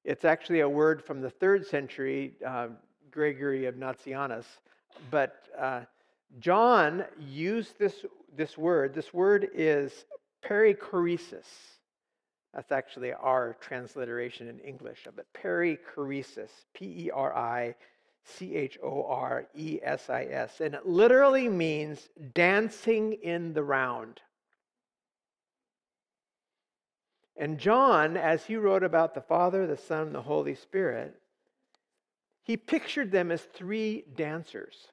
It's 0.04 0.24
actually 0.24 0.60
a 0.60 0.68
word 0.68 1.04
from 1.04 1.20
the 1.20 1.30
third 1.30 1.66
century, 1.66 2.34
uh, 2.46 2.68
Gregory 3.10 3.66
of 3.66 3.74
Nazianzus. 3.74 4.46
But 5.10 5.34
uh, 5.58 5.82
John 6.38 7.04
used 7.20 7.78
this, 7.78 8.04
this 8.34 8.56
word. 8.56 8.94
This 8.94 9.12
word 9.12 9.48
is 9.54 10.06
perichoresis. 10.42 11.46
That's 12.54 12.72
actually 12.72 13.12
our 13.12 13.56
transliteration 13.60 14.48
in 14.48 14.58
English 14.60 15.06
of 15.06 15.18
it. 15.18 15.26
Perichoresis, 15.34 16.50
P 16.72 17.06
E 17.06 17.10
R 17.10 17.36
I 17.36 17.74
C 18.36 18.54
H 18.54 18.78
O 18.82 19.04
R 19.04 19.46
E 19.54 19.78
S 19.82 20.10
I 20.10 20.24
S, 20.24 20.60
and 20.60 20.74
it 20.74 20.86
literally 20.86 21.48
means 21.48 22.08
dancing 22.34 23.14
in 23.14 23.54
the 23.54 23.62
round. 23.62 24.20
And 27.36 27.58
John, 27.58 28.16
as 28.16 28.44
he 28.44 28.56
wrote 28.56 28.82
about 28.82 29.14
the 29.14 29.20
Father, 29.20 29.66
the 29.66 29.76
Son, 29.76 30.08
and 30.08 30.14
the 30.14 30.22
Holy 30.22 30.56
Spirit, 30.56 31.14
he 32.42 32.56
pictured 32.56 33.12
them 33.12 33.30
as 33.30 33.42
three 33.42 34.04
dancers, 34.16 34.88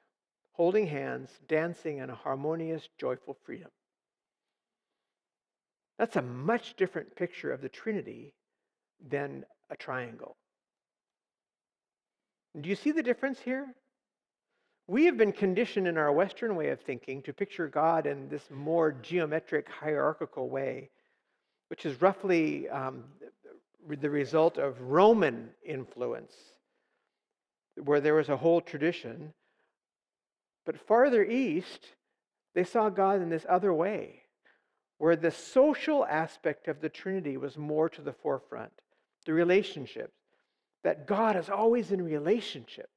holding 0.52 0.86
hands, 0.86 1.30
dancing 1.48 1.98
in 1.98 2.10
a 2.10 2.14
harmonious, 2.14 2.88
joyful 2.98 3.36
freedom. 3.44 3.70
That's 5.98 6.16
a 6.16 6.22
much 6.22 6.76
different 6.76 7.16
picture 7.16 7.52
of 7.52 7.62
the 7.62 7.68
Trinity 7.68 8.34
than 9.00 9.44
a 9.70 9.76
triangle. 9.76 10.36
Do 12.60 12.68
you 12.68 12.74
see 12.74 12.92
the 12.92 13.02
difference 13.02 13.38
here? 13.38 13.66
We 14.86 15.04
have 15.06 15.16
been 15.16 15.32
conditioned 15.32 15.86
in 15.86 15.98
our 15.98 16.12
Western 16.12 16.56
way 16.56 16.68
of 16.68 16.80
thinking 16.80 17.20
to 17.22 17.32
picture 17.32 17.68
God 17.68 18.06
in 18.06 18.28
this 18.28 18.48
more 18.50 18.92
geometric, 18.92 19.68
hierarchical 19.68 20.48
way, 20.48 20.90
which 21.68 21.84
is 21.84 22.00
roughly 22.00 22.68
um, 22.68 23.04
the 23.88 24.08
result 24.08 24.58
of 24.58 24.80
Roman 24.80 25.50
influence, 25.64 26.32
where 27.82 28.00
there 28.00 28.14
was 28.14 28.28
a 28.28 28.36
whole 28.36 28.60
tradition. 28.60 29.34
But 30.64 30.78
farther 30.78 31.24
east, 31.24 31.88
they 32.54 32.64
saw 32.64 32.88
God 32.88 33.20
in 33.20 33.28
this 33.28 33.44
other 33.48 33.74
way, 33.74 34.22
where 34.98 35.16
the 35.16 35.30
social 35.30 36.06
aspect 36.06 36.68
of 36.68 36.80
the 36.80 36.88
Trinity 36.88 37.36
was 37.36 37.58
more 37.58 37.88
to 37.90 38.02
the 38.02 38.14
forefront 38.14 38.72
the 39.26 39.32
relationships 39.32 40.25
that 40.86 41.04
God 41.04 41.34
is 41.34 41.50
always 41.50 41.90
in 41.90 42.00
relationship. 42.00 42.88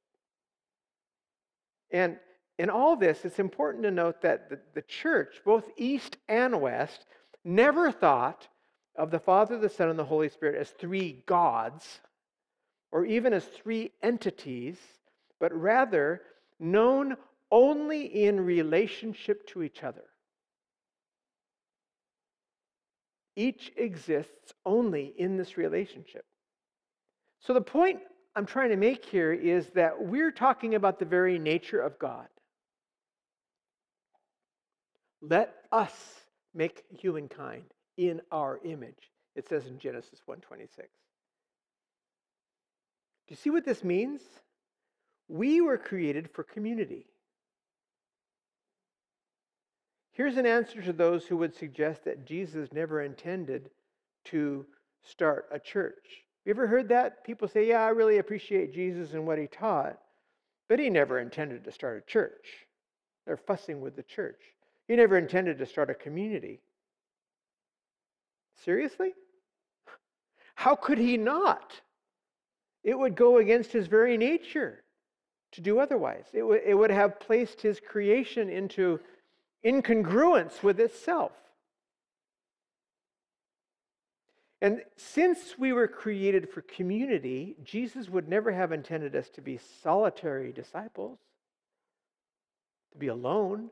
And 1.90 2.18
in 2.56 2.70
all 2.70 2.94
this, 2.94 3.24
it's 3.24 3.40
important 3.40 3.82
to 3.82 3.90
note 3.90 4.22
that 4.22 4.48
the, 4.48 4.60
the 4.74 4.82
church, 4.82 5.40
both 5.44 5.64
East 5.76 6.16
and 6.28 6.60
West, 6.60 7.04
never 7.44 7.90
thought 7.90 8.46
of 8.94 9.10
the 9.10 9.18
Father, 9.18 9.58
the 9.58 9.68
Son, 9.68 9.88
and 9.88 9.98
the 9.98 10.04
Holy 10.04 10.28
Spirit 10.28 10.54
as 10.54 10.70
three 10.70 11.24
gods, 11.26 11.98
or 12.92 13.04
even 13.06 13.32
as 13.32 13.44
three 13.44 13.90
entities, 14.04 14.76
but 15.40 15.52
rather 15.52 16.22
known 16.60 17.16
only 17.50 18.04
in 18.04 18.38
relationship 18.38 19.44
to 19.48 19.64
each 19.64 19.82
other. 19.82 20.04
Each 23.34 23.72
exists 23.76 24.54
only 24.64 25.12
in 25.18 25.36
this 25.36 25.56
relationship. 25.56 26.24
So, 27.40 27.54
the 27.54 27.60
point 27.60 28.00
I'm 28.36 28.46
trying 28.46 28.70
to 28.70 28.76
make 28.76 29.04
here 29.04 29.32
is 29.32 29.68
that 29.70 30.00
we're 30.00 30.30
talking 30.30 30.74
about 30.74 30.98
the 30.98 31.04
very 31.04 31.38
nature 31.38 31.80
of 31.80 31.98
God. 31.98 32.28
Let 35.22 35.54
us 35.72 35.92
make 36.54 36.84
humankind 36.90 37.64
in 37.96 38.20
our 38.30 38.60
image, 38.64 39.10
it 39.36 39.48
says 39.48 39.66
in 39.66 39.78
Genesis 39.78 40.20
1:26. 40.26 40.76
Do 43.26 43.32
you 43.32 43.36
see 43.36 43.50
what 43.50 43.64
this 43.64 43.84
means? 43.84 44.22
We 45.28 45.60
were 45.60 45.78
created 45.78 46.30
for 46.30 46.42
community. 46.42 47.06
Here's 50.12 50.36
an 50.36 50.46
answer 50.46 50.82
to 50.82 50.92
those 50.92 51.26
who 51.26 51.36
would 51.36 51.54
suggest 51.54 52.04
that 52.04 52.26
Jesus 52.26 52.72
never 52.72 53.02
intended 53.02 53.70
to 54.26 54.66
start 55.02 55.48
a 55.52 55.58
church. 55.58 56.24
You 56.44 56.50
ever 56.50 56.66
heard 56.66 56.88
that? 56.88 57.24
People 57.24 57.48
say, 57.48 57.68
Yeah, 57.68 57.84
I 57.84 57.88
really 57.88 58.18
appreciate 58.18 58.74
Jesus 58.74 59.12
and 59.12 59.26
what 59.26 59.38
he 59.38 59.46
taught, 59.46 59.98
but 60.68 60.78
he 60.78 60.90
never 60.90 61.18
intended 61.18 61.64
to 61.64 61.72
start 61.72 62.02
a 62.02 62.10
church. 62.10 62.46
They're 63.26 63.36
fussing 63.36 63.80
with 63.80 63.96
the 63.96 64.02
church. 64.02 64.40
He 64.88 64.96
never 64.96 65.16
intended 65.16 65.58
to 65.58 65.66
start 65.66 65.90
a 65.90 65.94
community. 65.94 66.60
Seriously? 68.64 69.12
How 70.54 70.74
could 70.74 70.98
he 70.98 71.16
not? 71.16 71.80
It 72.82 72.98
would 72.98 73.14
go 73.14 73.38
against 73.38 73.72
his 73.72 73.86
very 73.86 74.16
nature 74.16 74.82
to 75.52 75.60
do 75.60 75.78
otherwise. 75.78 76.24
It, 76.32 76.40
w- 76.40 76.60
it 76.64 76.74
would 76.74 76.90
have 76.90 77.20
placed 77.20 77.60
his 77.60 77.80
creation 77.80 78.48
into 78.48 79.00
incongruence 79.64 80.62
with 80.62 80.80
itself. 80.80 81.32
And 84.62 84.82
since 84.96 85.58
we 85.58 85.72
were 85.72 85.88
created 85.88 86.50
for 86.50 86.60
community, 86.62 87.56
Jesus 87.64 88.08
would 88.10 88.28
never 88.28 88.52
have 88.52 88.72
intended 88.72 89.16
us 89.16 89.30
to 89.30 89.40
be 89.40 89.58
solitary 89.82 90.52
disciples, 90.52 91.18
to 92.92 92.98
be 92.98 93.08
alone. 93.08 93.70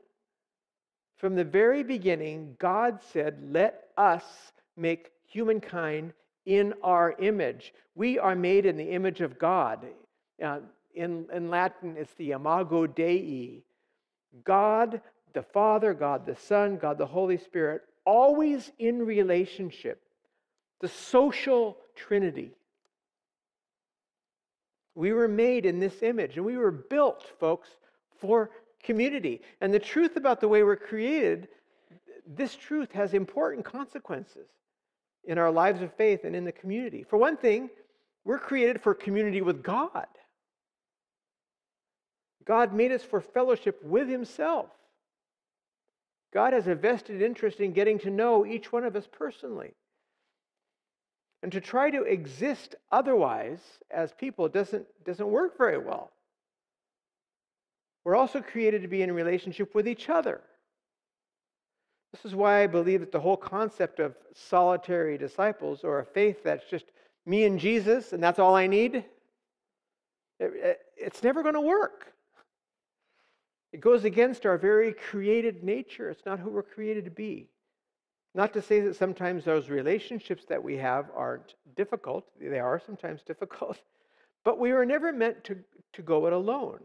From 1.17 1.35
the 1.35 1.43
very 1.43 1.83
beginning, 1.83 2.55
God 2.57 2.99
said, 3.11 3.37
Let 3.51 3.89
us 3.97 4.23
make 4.75 5.11
humankind 5.27 6.13
in 6.45 6.73
our 6.81 7.15
image. 7.19 7.73
We 7.93 8.17
are 8.17 8.35
made 8.35 8.65
in 8.65 8.77
the 8.77 8.89
image 8.89 9.21
of 9.21 9.37
God. 9.37 9.85
Uh, 10.43 10.59
in, 10.95 11.27
in 11.31 11.49
Latin, 11.49 11.95
it's 11.97 12.13
the 12.15 12.31
imago 12.31 12.87
Dei. 12.87 13.61
God 14.43 15.01
the 15.33 15.43
Father, 15.43 15.93
God 15.93 16.25
the 16.25 16.35
Son, 16.35 16.77
God 16.77 16.97
the 16.97 17.05
Holy 17.05 17.37
Spirit, 17.37 17.83
always 18.05 18.71
in 18.79 19.05
relationship. 19.05 20.01
The 20.79 20.87
social 20.87 21.77
Trinity. 21.95 22.51
We 24.95 25.13
were 25.13 25.27
made 25.27 25.65
in 25.65 25.79
this 25.79 26.01
image, 26.01 26.37
and 26.37 26.45
we 26.45 26.57
were 26.57 26.71
built, 26.71 27.23
folks, 27.39 27.69
for 28.19 28.51
community. 28.83 29.41
And 29.61 29.73
the 29.73 29.79
truth 29.79 30.15
about 30.15 30.41
the 30.41 30.47
way 30.47 30.63
we're 30.63 30.75
created, 30.75 31.47
this 32.25 32.55
truth 32.55 32.91
has 32.93 33.13
important 33.13 33.65
consequences 33.65 34.49
in 35.25 35.37
our 35.37 35.51
lives 35.51 35.81
of 35.81 35.93
faith 35.93 36.23
and 36.23 36.35
in 36.35 36.45
the 36.45 36.51
community. 36.51 37.03
For 37.03 37.17
one 37.17 37.37
thing, 37.37 37.69
we're 38.25 38.39
created 38.39 38.81
for 38.81 38.93
community 38.93 39.41
with 39.41 39.63
God. 39.63 40.07
God 42.45 42.73
made 42.73 42.91
us 42.91 43.03
for 43.03 43.21
fellowship 43.21 43.79
with 43.83 44.09
Himself. 44.09 44.67
God 46.33 46.53
has 46.53 46.67
a 46.67 46.75
vested 46.75 47.21
interest 47.21 47.59
in 47.59 47.73
getting 47.73 47.99
to 47.99 48.09
know 48.09 48.45
each 48.45 48.71
one 48.71 48.83
of 48.83 48.95
us 48.95 49.07
personally. 49.11 49.73
And 51.41 51.51
to 51.51 51.61
try 51.61 51.89
to 51.89 52.03
exist 52.03 52.75
otherwise 52.91 53.59
as 53.91 54.11
people 54.13 54.49
doesn't, 54.49 54.85
doesn't 55.05 55.29
work 55.29 55.57
very 55.57 55.77
well. 55.77 56.11
We're 58.03 58.15
also 58.15 58.41
created 58.41 58.81
to 58.81 58.87
be 58.87 59.01
in 59.01 59.11
relationship 59.11 59.73
with 59.75 59.87
each 59.87 60.09
other. 60.09 60.41
This 62.11 62.25
is 62.25 62.35
why 62.35 62.63
I 62.63 62.67
believe 62.67 63.01
that 63.01 63.11
the 63.11 63.19
whole 63.19 63.37
concept 63.37 63.99
of 63.99 64.15
solitary 64.33 65.17
disciples 65.17 65.83
or 65.83 65.99
a 65.99 66.05
faith 66.05 66.43
that's 66.43 66.65
just 66.69 66.85
me 67.25 67.45
and 67.45 67.59
Jesus 67.59 68.13
and 68.13 68.21
that's 68.21 68.39
all 68.39 68.55
I 68.55 68.67
need, 68.67 68.95
it, 68.95 69.05
it, 70.39 70.79
it's 70.97 71.23
never 71.23 71.43
going 71.43 71.53
to 71.53 71.61
work. 71.61 72.13
It 73.71 73.81
goes 73.81 74.03
against 74.03 74.45
our 74.45 74.57
very 74.57 74.93
created 74.93 75.63
nature. 75.63 76.09
It's 76.09 76.25
not 76.25 76.39
who 76.39 76.49
we're 76.49 76.63
created 76.63 77.05
to 77.05 77.11
be. 77.11 77.47
Not 78.35 78.53
to 78.53 78.61
say 78.61 78.79
that 78.81 78.95
sometimes 78.95 79.43
those 79.43 79.69
relationships 79.69 80.45
that 80.49 80.63
we 80.63 80.77
have 80.77 81.07
aren't 81.15 81.55
difficult, 81.75 82.25
they 82.39 82.59
are 82.59 82.81
sometimes 82.85 83.21
difficult, 83.27 83.81
but 84.43 84.59
we 84.59 84.71
were 84.71 84.85
never 84.85 85.11
meant 85.11 85.43
to, 85.45 85.57
to 85.93 86.01
go 86.01 86.25
it 86.27 86.33
alone. 86.33 86.79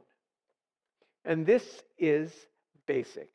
And 1.24 1.46
this 1.46 1.82
is 1.98 2.32
basic. 2.86 3.30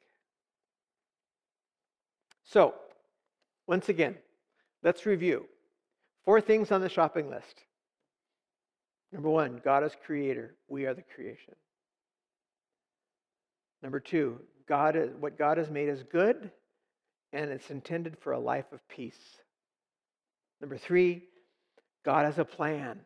So, 2.43 2.74
once 3.68 3.89
again, 3.89 4.16
let's 4.84 5.05
review. 5.05 5.45
Four 6.26 6.41
things 6.41 6.72
on 6.72 6.82
the 6.82 6.89
shopping 6.89 7.30
list. 7.30 7.64
Number 9.12 9.30
one, 9.30 9.62
God 9.64 9.84
is 9.84 9.93
creator, 10.05 10.55
we 10.68 10.86
are 10.86 10.93
the 10.93 11.03
creation. 11.16 11.55
Number 13.82 13.99
two, 13.99 14.39
God 14.68 14.95
is, 14.95 15.10
what 15.20 15.38
God 15.38 15.57
has 15.57 15.70
made 15.70 15.89
is 15.89 16.03
good, 16.03 16.51
and 17.34 17.52
it's 17.52 17.70
intended 17.70 18.18
for 18.20 18.34
a 18.34 18.40
life 18.40 18.72
of 18.72 18.88
peace. 18.88 19.20
Number 20.62 20.78
three, 20.78 21.24
God 22.04 22.26
has 22.26 22.40
a 22.40 22.46
plan, 22.46 23.00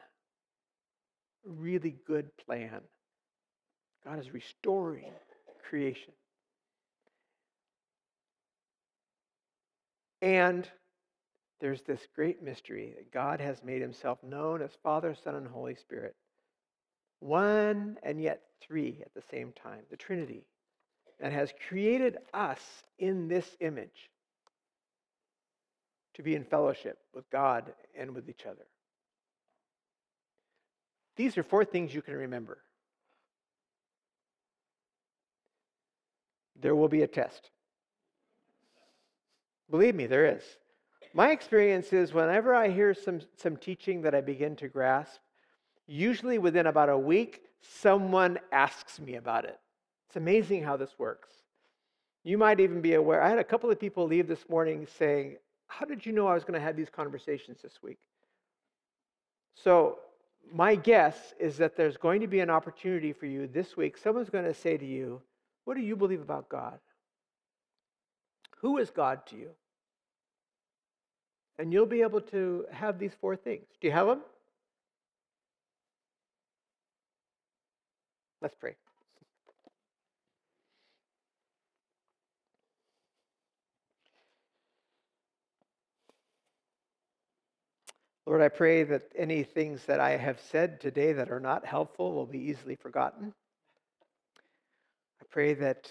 a 1.46 1.50
really 1.50 1.96
good 2.08 2.36
plan. 2.38 2.82
God 4.06 4.20
is 4.20 4.34
restoring 4.34 5.12
creation. 5.68 6.14
And 10.22 10.68
there's 11.60 11.82
this 11.82 12.02
great 12.16 12.42
mystery 12.42 12.94
that 12.96 13.12
God 13.12 13.40
has 13.40 13.64
made 13.64 13.82
himself 13.82 14.20
known 14.24 14.62
as 14.62 14.72
Father, 14.84 15.16
Son, 15.16 15.36
and 15.36 15.48
Holy 15.48 15.76
Spirit. 15.76 16.16
One 17.20 17.98
and 18.04 18.22
yet 18.22 18.42
three 18.62 19.02
at 19.02 19.14
the 19.14 19.24
same 19.32 19.54
time, 19.54 19.82
the 19.90 19.98
Trinity 19.98 20.46
that 21.20 21.32
has 21.32 21.54
created 21.68 22.18
us 22.34 22.60
in 23.00 23.28
this 23.28 23.56
image 23.60 24.10
to 26.16 26.24
be 26.24 26.36
in 26.36 26.44
fellowship 26.44 26.98
with 27.14 27.30
God 27.30 27.74
and 27.98 28.14
with 28.14 28.30
each 28.30 28.46
other. 28.46 28.66
These 31.16 31.38
are 31.38 31.44
four 31.44 31.66
things 31.66 31.94
you 31.94 32.02
can 32.02 32.16
remember. 32.16 32.58
There 36.60 36.76
will 36.76 36.88
be 36.88 37.02
a 37.02 37.08
test. 37.08 37.50
Believe 39.70 39.96
me, 39.96 40.08
there 40.08 40.26
is. 40.26 40.44
My 41.14 41.32
experience 41.32 41.94
is 41.94 42.14
whenever 42.14 42.56
I 42.56 42.70
hear 42.70 42.94
some, 42.94 43.22
some 43.38 43.58
teaching 43.58 44.02
that 44.02 44.16
I 44.16 44.22
begin 44.22 44.56
to 44.58 44.68
grasp, 44.68 45.20
usually 45.86 46.40
within 46.40 46.68
about 46.68 46.90
a 46.90 46.98
week, 46.98 47.42
someone 47.62 48.40
asks 48.52 49.00
me 49.00 49.16
about 49.16 49.46
it. 49.46 49.60
It's 50.08 50.16
amazing 50.16 50.64
how 50.64 50.78
this 50.78 50.98
works. 50.98 51.30
You 52.24 52.38
might 52.38 52.60
even 52.60 52.82
be 52.82 52.94
aware. 52.94 53.22
I 53.22 53.30
had 53.30 53.40
a 53.40 53.44
couple 53.44 53.70
of 53.70 53.80
people 53.80 54.08
leave 54.08 54.28
this 54.28 54.48
morning 54.50 54.88
saying, 54.98 55.38
How 55.78 55.86
did 55.86 56.06
you 56.06 56.12
know 56.12 56.28
I 56.28 56.36
was 56.36 56.44
going 56.44 56.60
to 56.60 56.66
have 56.66 56.76
these 56.76 56.90
conversations 56.90 57.58
this 57.64 57.82
week? 57.82 57.98
So, 59.56 60.00
my 60.54 60.76
guess 60.76 61.34
is 61.40 61.58
that 61.58 61.76
there's 61.76 61.98
going 61.98 62.22
to 62.22 62.28
be 62.28 62.42
an 62.42 62.50
opportunity 62.50 63.12
for 63.12 63.26
you 63.26 63.48
this 63.48 63.76
week. 63.76 63.98
Someone's 63.98 64.30
going 64.30 64.46
to 64.46 64.54
say 64.54 64.78
to 64.78 64.86
you, 64.86 65.22
What 65.66 65.76
do 65.76 65.82
you 65.82 65.96
believe 65.96 66.22
about 66.22 66.48
God? 66.48 66.78
Who 68.58 68.78
is 68.78 68.92
God 68.92 69.26
to 69.28 69.36
you? 69.36 69.50
And 71.58 71.74
you'll 71.74 71.86
be 71.86 72.02
able 72.02 72.22
to 72.22 72.66
have 72.72 73.00
these 73.00 73.14
four 73.20 73.36
things. 73.36 73.66
Do 73.82 73.88
you 73.88 73.94
have 73.94 74.08
them? 74.08 74.22
Let's 78.42 78.56
pray. 78.60 78.76
Lord, 88.26 88.42
I 88.42 88.50
pray 88.50 88.84
that 88.84 89.12
any 89.18 89.44
things 89.44 89.86
that 89.86 90.00
I 90.00 90.12
have 90.12 90.40
said 90.40 90.80
today 90.80 91.14
that 91.14 91.30
are 91.30 91.42
not 91.42 91.66
helpful 91.66 92.14
will 92.14 92.26
be 92.26 92.40
easily 92.40 92.76
forgotten. 92.76 93.34
I 95.22 95.26
pray 95.30 95.54
that 95.56 95.90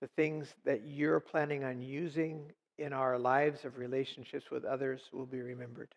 the 0.00 0.08
things 0.16 0.48
that 0.64 0.86
you're 0.86 1.20
planning 1.20 1.64
on 1.64 1.82
using 1.82 2.52
in 2.78 2.92
our 2.92 3.18
lives 3.18 3.64
of 3.64 3.78
relationships 3.78 4.50
with 4.50 4.64
others 4.64 5.00
will 5.12 5.26
be 5.26 5.40
remembered. 5.40 5.94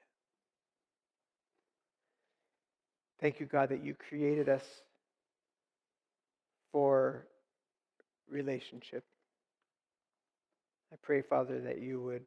Thank 3.21 3.39
you, 3.39 3.45
God, 3.45 3.69
that 3.69 3.83
you 3.83 3.95
created 3.95 4.47
us 4.47 4.63
for 6.71 7.27
relationship. 8.29 9.03
I 10.93 10.95
pray, 11.01 11.21
Father, 11.21 11.59
that 11.61 11.81
you 11.81 12.01
would 12.01 12.25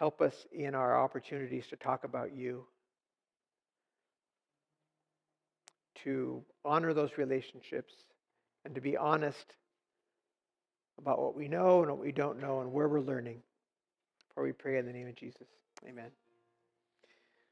help 0.00 0.22
us 0.22 0.46
in 0.50 0.74
our 0.74 0.98
opportunities 0.98 1.66
to 1.66 1.76
talk 1.76 2.04
about 2.04 2.34
you, 2.34 2.64
to 6.02 6.42
honor 6.64 6.94
those 6.94 7.10
relationships, 7.18 7.92
and 8.64 8.74
to 8.74 8.80
be 8.80 8.96
honest 8.96 9.56
about 10.98 11.20
what 11.20 11.36
we 11.36 11.48
know 11.48 11.82
and 11.82 11.90
what 11.90 12.00
we 12.00 12.12
don't 12.12 12.40
know 12.40 12.62
and 12.62 12.72
where 12.72 12.88
we're 12.88 12.98
learning. 12.98 13.42
For 14.34 14.42
we 14.42 14.52
pray 14.52 14.78
in 14.78 14.86
the 14.86 14.92
name 14.92 15.06
of 15.06 15.16
Jesus. 15.16 15.46
Amen. 15.86 16.10